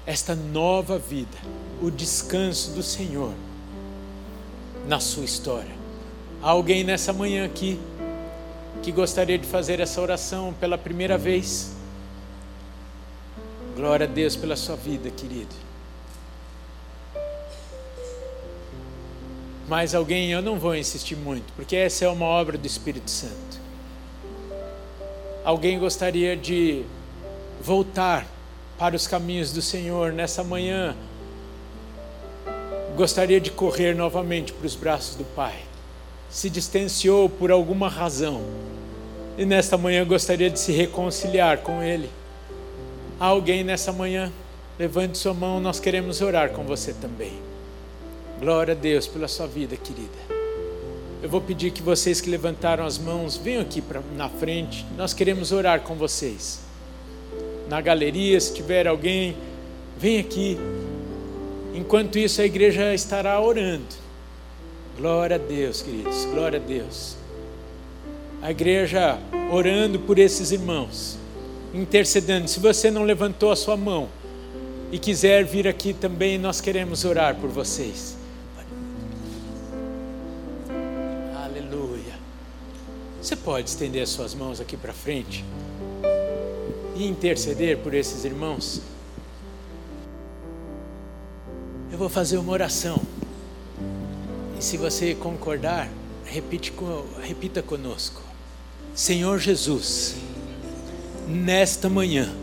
esta 0.05 0.35
nova 0.35 0.99
vida, 0.99 1.39
o 1.81 1.93
descanso 1.93 2.73
do 2.73 2.83
Senhor 2.83 3.33
na 4.89 4.99
sua 4.99 5.25
história. 5.25 5.71
Há 6.43 6.51
alguém 6.51 6.83
nessa 6.83 7.13
manhã 7.13 7.47
aqui 7.47 7.79
que 8.83 8.91
gostaria 8.91 9.39
de 9.39 9.47
fazer 9.47 9.79
essa 9.79 10.01
oração 10.01 10.53
pela 10.59 10.77
primeira 10.77 11.17
vez? 11.17 11.71
Glória 13.77 14.09
a 14.09 14.11
Deus 14.11 14.35
pela 14.35 14.57
sua 14.57 14.75
vida, 14.75 15.09
querido. 15.11 15.55
Mas 19.69 19.95
alguém, 19.95 20.33
eu 20.33 20.43
não 20.43 20.59
vou 20.59 20.75
insistir 20.75 21.15
muito, 21.15 21.53
porque 21.53 21.77
essa 21.77 22.07
é 22.07 22.09
uma 22.09 22.27
obra 22.27 22.59
do 22.59 22.67
Espírito 22.67 23.09
Santo. 23.09 23.61
Alguém 25.45 25.79
gostaria 25.79 26.37
de 26.37 26.85
voltar 27.61 28.27
para 28.79 28.95
os 28.95 29.07
caminhos 29.07 29.53
do 29.53 29.61
Senhor 29.61 30.13
nessa 30.13 30.45
manhã? 30.45 30.95
Gostaria 32.97 33.41
de 33.41 33.51
correr 33.51 33.95
novamente 33.95 34.53
para 34.53 34.67
os 34.67 34.75
braços 34.75 35.15
do 35.15 35.25
Pai? 35.25 35.55
Se 36.29 36.51
distanciou 36.51 37.29
por 37.29 37.51
alguma 37.51 37.89
razão 37.89 38.43
e 39.37 39.45
nesta 39.45 39.77
manhã 39.77 40.05
gostaria 40.05 40.51
de 40.51 40.59
se 40.59 40.73
reconciliar 40.73 41.59
com 41.59 41.83
Ele? 41.83 42.11
Há 43.21 43.27
alguém 43.27 43.65
nessa 43.65 43.93
manhã? 43.93 44.33
Levante 44.79 45.19
sua 45.19 45.35
mão, 45.35 45.61
nós 45.61 45.81
queremos 45.81 46.21
orar 46.21 46.51
com 46.51 46.65
você 46.65 46.93
também. 46.93 47.33
Glória 48.39 48.73
a 48.73 48.77
Deus 48.77 49.09
pela 49.09 49.27
sua 49.27 49.47
vida, 49.47 49.77
querida. 49.77 50.39
Eu 51.21 51.29
vou 51.29 51.41
pedir 51.41 51.73
que 51.73 51.83
vocês 51.83 52.21
que 52.21 52.31
levantaram 52.31 52.87
as 52.87 52.97
mãos 52.97 53.37
venham 53.37 53.63
aqui 53.63 53.81
pra, 53.81 54.01
na 54.17 54.29
frente. 54.29 54.87
Nós 54.97 55.13
queremos 55.13 55.51
orar 55.51 55.81
com 55.81 55.97
vocês. 55.97 56.68
Na 57.69 57.83
galeria, 57.83 58.41
se 58.41 58.55
tiver 58.55 58.87
alguém, 58.87 59.37
vem 59.99 60.19
aqui. 60.19 60.59
Enquanto 61.75 62.19
isso, 62.19 62.41
a 62.41 62.47
igreja 62.47 62.95
estará 62.95 63.39
orando. 63.41 63.85
Glória 64.97 65.37
a 65.37 65.39
Deus, 65.39 65.83
queridos. 65.83 66.25
Glória 66.25 66.59
a 66.59 66.63
Deus. 66.63 67.17
A 68.41 68.51
igreja 68.51 69.19
orando 69.53 69.99
por 69.99 70.19
esses 70.19 70.51
irmãos, 70.51 71.19
intercedendo. 71.75 72.49
Se 72.49 72.59
você 72.59 72.91
não 72.91 73.03
levantou 73.03 73.53
a 73.53 73.57
sua 73.57 73.77
mão 73.77 74.09
e 74.91 74.99
quiser 74.99 75.45
vir 75.45 75.69
aqui 75.69 75.93
também, 75.93 76.39
nós 76.39 76.61
queremos 76.61 77.05
orar 77.05 77.37
por 77.37 77.51
vocês. 77.51 78.17
Você 83.21 83.37
pode 83.37 83.69
estender 83.69 84.03
as 84.03 84.09
suas 84.09 84.35
mãos 84.35 84.59
aqui 84.59 84.75
para 84.75 84.93
frente 84.93 85.45
e 86.99 87.07
interceder 87.07 87.79
por 87.79 87.95
esses 87.95 88.25
irmãos? 88.25 88.83
Eu 91.91 91.97
vou 91.97 92.09
fazer 92.09 92.39
uma 92.39 92.53
oração. 92.53 93.01
E 94.59 94.65
se 94.65 94.77
você 94.77 95.15
concordar, 95.15 95.89
repite, 96.25 96.73
repita 97.23 97.63
conosco. 97.63 98.21
Senhor 98.95 99.39
Jesus, 99.39 100.17
nesta 101.29 101.89
manhã, 101.89 102.35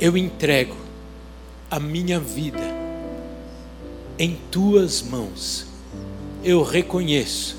eu 0.00 0.16
entrego 0.16 0.76
a 1.70 1.78
minha 1.78 2.18
vida 2.18 2.82
em 4.18 4.38
tuas 4.50 5.02
mãos. 5.02 5.66
Eu 6.42 6.62
reconheço 6.62 7.56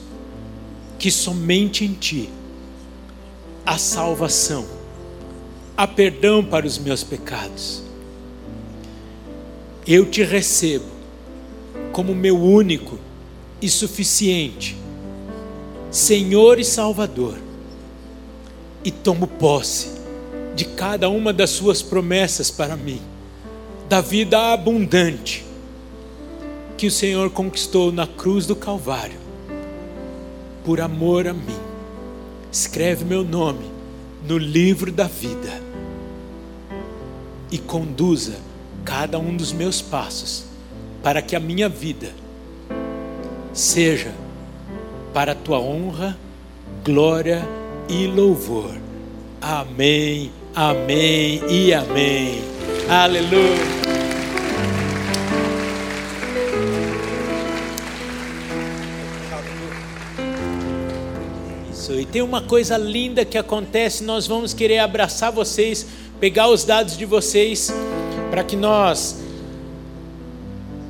que 0.98 1.12
somente 1.12 1.86
em 1.86 1.94
Ti 1.94 2.30
há 3.66 3.78
salvação, 3.78 4.66
há 5.76 5.88
perdão 5.88 6.44
para 6.44 6.66
os 6.66 6.78
meus 6.78 7.04
pecados. 7.04 7.84
Eu 9.86 10.06
te 10.06 10.24
recebo 10.24 10.86
como 11.92 12.16
meu 12.16 12.40
único 12.40 13.00
e 13.62 13.70
suficiente 13.70 14.78
Senhor 15.92 16.60
e 16.60 16.64
Salvador, 16.64 17.38
e 18.84 18.90
tomo 18.90 19.28
posse 19.28 19.90
de 20.56 20.66
cada 20.66 21.08
uma 21.08 21.32
das 21.32 21.52
Suas 21.52 21.84
promessas 21.84 22.50
para 22.50 22.76
mim, 22.76 23.00
da 23.88 24.02
vida 24.02 24.54
abundante 24.54 25.46
que 26.78 26.88
o 26.88 26.92
Senhor 26.92 27.30
conquistou 27.30 27.92
na 27.92 28.08
cruz 28.08 28.48
do 28.48 28.56
Calvário 28.56 29.20
por 30.66 30.82
amor 30.82 31.28
a 31.28 31.34
mim. 31.34 31.60
Escreve 32.52 33.06
meu 33.06 33.24
nome 33.24 33.73
no 34.28 34.38
livro 34.38 34.92
da 34.92 35.06
vida 35.06 35.62
e 37.52 37.58
conduza 37.58 38.38
cada 38.84 39.20
um 39.20 39.36
dos 39.36 39.52
meus 39.52 39.82
passos 39.82 40.46
para 41.02 41.22
que 41.22 41.36
a 41.36 41.40
minha 41.40 41.68
vida 41.70 42.10
seja 43.54 44.12
para 45.14 45.34
a 45.34 45.36
tua 45.36 45.60
honra, 45.60 46.18
glória 46.84 47.48
e 47.88 48.08
louvor. 48.08 48.74
Amém, 49.42 50.32
amém 50.56 51.42
e 51.50 51.74
amém. 51.74 52.42
Aleluia. 52.90 53.93
Tem 62.14 62.22
uma 62.22 62.42
coisa 62.42 62.78
linda 62.78 63.26
que 63.26 63.40
acontece, 63.40 64.04
nós 64.04 64.28
vamos 64.28 64.54
querer 64.54 64.78
abraçar 64.78 65.32
vocês, 65.32 65.88
pegar 66.20 66.48
os 66.48 66.64
dados 66.64 66.96
de 66.96 67.06
vocês, 67.06 67.74
para 68.30 68.44
que 68.44 68.56
nós 68.56 69.18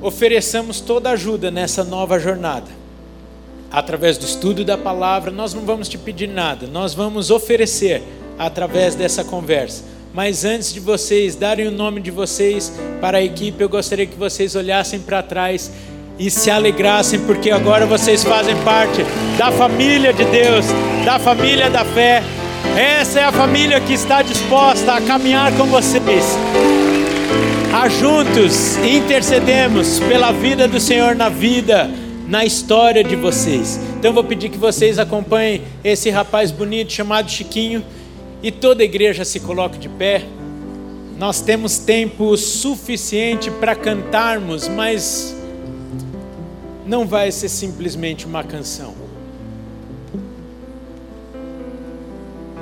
ofereçamos 0.02 0.82
toda 0.82 1.12
ajuda 1.12 1.50
nessa 1.50 1.82
nova 1.82 2.20
jornada. 2.20 2.70
Através 3.72 4.18
do 4.18 4.26
estudo 4.26 4.66
da 4.66 4.78
palavra, 4.78 5.32
nós 5.32 5.54
não 5.54 5.62
vamos 5.62 5.88
te 5.88 5.98
pedir 5.98 6.28
nada, 6.28 6.68
nós 6.68 6.94
vamos 6.94 7.32
oferecer 7.32 8.04
através 8.38 8.94
dessa 8.94 9.24
conversa. 9.24 9.86
Mas 10.14 10.44
antes 10.44 10.74
de 10.74 10.82
vocês 10.82 11.36
darem 11.36 11.70
o 11.70 11.72
nome 11.72 12.02
de 12.02 12.12
vocês 12.12 12.74
para 13.00 13.20
a 13.20 13.24
equipe, 13.24 13.64
eu 13.64 13.70
gostaria 13.70 14.06
que 14.06 14.18
vocês 14.18 14.58
olhassem 14.58 15.00
para 15.00 15.24
trás 15.24 15.72
e 16.18 16.30
se 16.30 16.49
alegrassem, 16.49 17.20
porque 17.22 17.49
agora 17.49 17.86
vocês 17.86 18.24
fazem 18.24 18.55
parte 18.64 19.03
da 19.38 19.51
família 19.51 20.14
de 20.14 20.24
Deus, 20.26 20.66
da 21.03 21.18
família 21.20 21.70
da 21.70 21.84
fé. 21.84 22.24
Essa 22.78 23.20
é 23.20 23.24
a 23.24 23.32
família 23.32 23.80
que 23.80 23.93
está 23.93 24.22
disposta 24.22 24.93
a 24.93 25.01
caminhar 25.01 25.51
com 25.57 25.66
vocês. 25.66 26.38
A 27.74 27.89
juntos 27.89 28.78
intercedemos 28.78 29.99
pela 29.99 30.32
vida 30.32 30.68
do 30.68 30.80
Senhor 30.80 31.16
na 31.16 31.30
vida, 31.30 31.89
na 32.28 32.45
história 32.45 33.03
de 33.03 33.16
vocês. 33.16 33.80
Então 33.97 34.14
vou 34.14 34.24
pedir 34.24 34.49
que 34.49 34.57
vocês 34.57 34.99
acompanhem 34.99 35.61
esse 35.84 36.09
rapaz 36.09 36.51
bonito 36.51 36.91
chamado 36.91 37.30
Chiquinho 37.30 37.84
e 38.41 38.51
toda 38.51 38.84
a 38.84 38.86
igreja 38.86 39.26
se 39.26 39.39
coloque 39.39 39.78
de 39.78 39.89
pé. 39.89 40.24
Nós 41.18 41.41
temos 41.41 41.78
tempo 41.80 42.36
suficiente 42.38 43.49
para 43.51 43.76
cantarmos, 43.76 44.68
mas 44.68 45.36
não 46.86 47.08
vai 47.08 47.32
ser 47.32 47.50
simplesmente 47.50 48.26
uma 48.26 48.44
canção. 48.44 48.94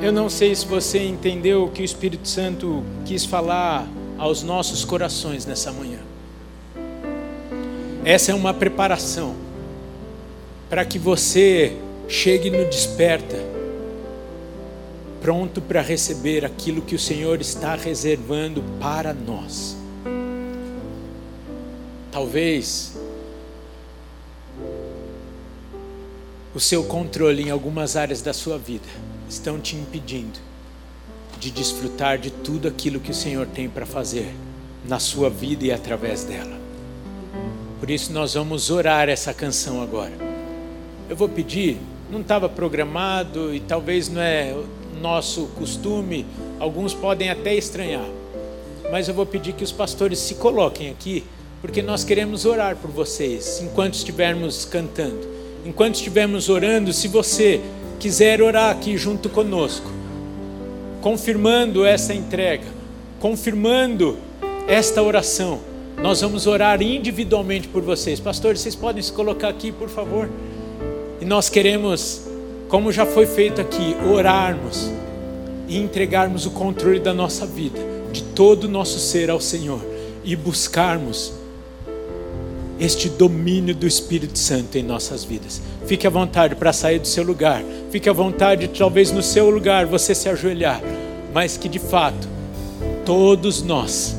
Eu 0.02 0.12
não 0.12 0.30
sei 0.30 0.56
se 0.56 0.66
você 0.66 1.04
entendeu 1.04 1.66
o 1.66 1.70
que 1.70 1.82
o 1.82 1.86
Espírito 1.86 2.28
Santo 2.28 2.84
quis 3.06 3.24
falar 3.24 3.88
aos 4.18 4.42
nossos 4.42 4.84
corações 4.84 5.46
nessa 5.46 5.72
manhã. 5.72 6.00
Essa 8.04 8.32
é 8.32 8.36
uma 8.36 8.54
preparação 8.54 9.36
para 10.70 10.84
que 10.84 10.98
você 10.98 11.78
chegue 12.08 12.50
no 12.50 12.66
desperta, 12.66 13.38
pronto 15.22 15.62
para 15.62 15.82
receber 15.82 16.44
aquilo 16.44 16.82
que 16.82 16.96
o 16.96 17.00
Senhor 17.00 17.40
está 17.40 17.76
reservando 17.76 18.64
para 18.80 19.14
nós. 19.14 19.78
Talvez 22.12 22.98
o 26.54 26.60
seu 26.60 26.84
controle 26.84 27.44
em 27.44 27.50
algumas 27.50 27.96
áreas 27.96 28.22
da 28.22 28.34
sua 28.34 28.58
vida 28.58 28.88
estão 29.30 29.60
te 29.60 29.76
impedindo 29.76 30.40
de 31.40 31.50
desfrutar 31.50 32.20
de 32.20 32.30
tudo 32.30 32.68
aquilo 32.68 33.00
que 33.00 33.10
o 33.10 33.16
Senhor 33.16 33.48
tem 33.48 33.68
para 33.68 33.86
fazer 33.86 34.32
na 34.86 35.00
sua 35.00 35.28
vida 35.28 35.66
e 35.66 35.72
através 35.72 36.24
dela. 36.24 36.60
Por 37.80 37.90
isso 37.90 38.14
nós 38.14 38.36
vamos 38.36 38.70
orar 38.70 39.10
essa 39.10 39.34
canção 39.34 39.82
agora. 39.82 40.12
Eu 41.10 41.16
vou 41.16 41.28
pedir, 41.28 41.80
não 42.12 42.22
estava 42.22 42.48
programado 42.48 43.56
e 43.56 43.60
talvez 43.60 44.08
não 44.08 44.22
é 44.22 44.56
nosso 45.02 45.48
costume, 45.58 46.28
alguns 46.60 46.94
podem 46.94 47.32
até 47.32 47.56
estranhar, 47.56 48.08
mas 48.92 49.08
eu 49.08 49.14
vou 49.16 49.26
pedir 49.26 49.54
que 49.54 49.64
os 49.64 49.72
pastores 49.72 50.20
se 50.20 50.36
coloquem 50.36 50.92
aqui, 50.92 51.24
porque 51.60 51.82
nós 51.82 52.04
queremos 52.04 52.46
orar 52.46 52.76
por 52.76 52.92
vocês 52.92 53.60
enquanto 53.62 53.96
estivermos 53.96 54.64
cantando. 54.64 55.31
Enquanto 55.66 55.96
estivermos 55.96 56.50
orando, 56.50 56.92
se 56.92 57.08
você 57.08 57.62
quiser 58.00 58.42
orar 58.42 58.72
aqui 58.72 58.98
junto 58.98 59.30
conosco, 59.30 59.92
confirmando 61.02 61.86
essa 61.86 62.14
entrega, 62.14 62.66
confirmando 63.20 64.18
esta 64.68 65.04
oração, 65.04 65.60
nós 66.02 66.22
vamos 66.22 66.48
orar 66.48 66.82
individualmente 66.82 67.68
por 67.68 67.84
vocês. 67.84 68.20
Pastores, 68.20 68.62
vocês 68.62 68.76
podem 68.76 69.04
se 69.04 69.12
colocar 69.12 69.50
aqui, 69.50 69.72
por 69.72 69.88
favor? 69.88 70.28
E 71.20 71.26
nós 71.26 71.48
queremos, 71.48 72.24
como 72.68 72.92
já 72.92 73.06
foi 73.06 73.28
feito 73.28 73.62
aqui, 73.62 73.96
orarmos 74.12 74.90
e 75.68 75.78
entregarmos 75.78 76.48
o 76.48 76.52
controle 76.52 77.00
da 77.00 77.14
nossa 77.14 77.46
vida, 77.46 77.80
de 78.12 78.24
todo 78.24 78.64
o 78.64 78.68
nosso 78.68 78.98
ser 78.98 79.30
ao 79.30 79.40
Senhor 79.40 79.80
e 80.24 80.36
buscarmos 80.36 81.34
este 82.82 83.08
domínio 83.08 83.76
do 83.76 83.86
Espírito 83.86 84.40
Santo 84.40 84.76
em 84.76 84.82
nossas 84.82 85.24
vidas. 85.24 85.62
Fique 85.86 86.08
à 86.08 86.10
vontade 86.10 86.56
para 86.56 86.74
sair 86.74 86.98
do 86.98 87.08
seu 87.08 87.24
lugar. 87.24 87.64
Fique 87.92 88.10
à 88.10 88.14
vontade, 88.14 88.68
talvez 88.68 89.12
no 89.12 89.22
seu 89.22 89.52
lugar, 89.52 89.86
você 89.86 90.16
se 90.16 90.28
ajoelhar. 90.28 90.82
Mas 91.32 91.58
que 91.58 91.70
de 91.70 91.78
fato, 91.78 92.28
todos 93.06 93.62
nós 93.62 94.18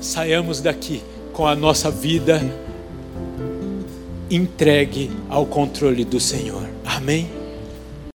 saiamos 0.00 0.60
daqui 0.60 1.00
com 1.32 1.46
a 1.46 1.54
nossa 1.54 1.88
vida 1.88 2.42
entregue 4.28 5.12
ao 5.28 5.46
controle 5.46 6.04
do 6.04 6.18
Senhor. 6.18 6.68
Amém? 6.84 7.35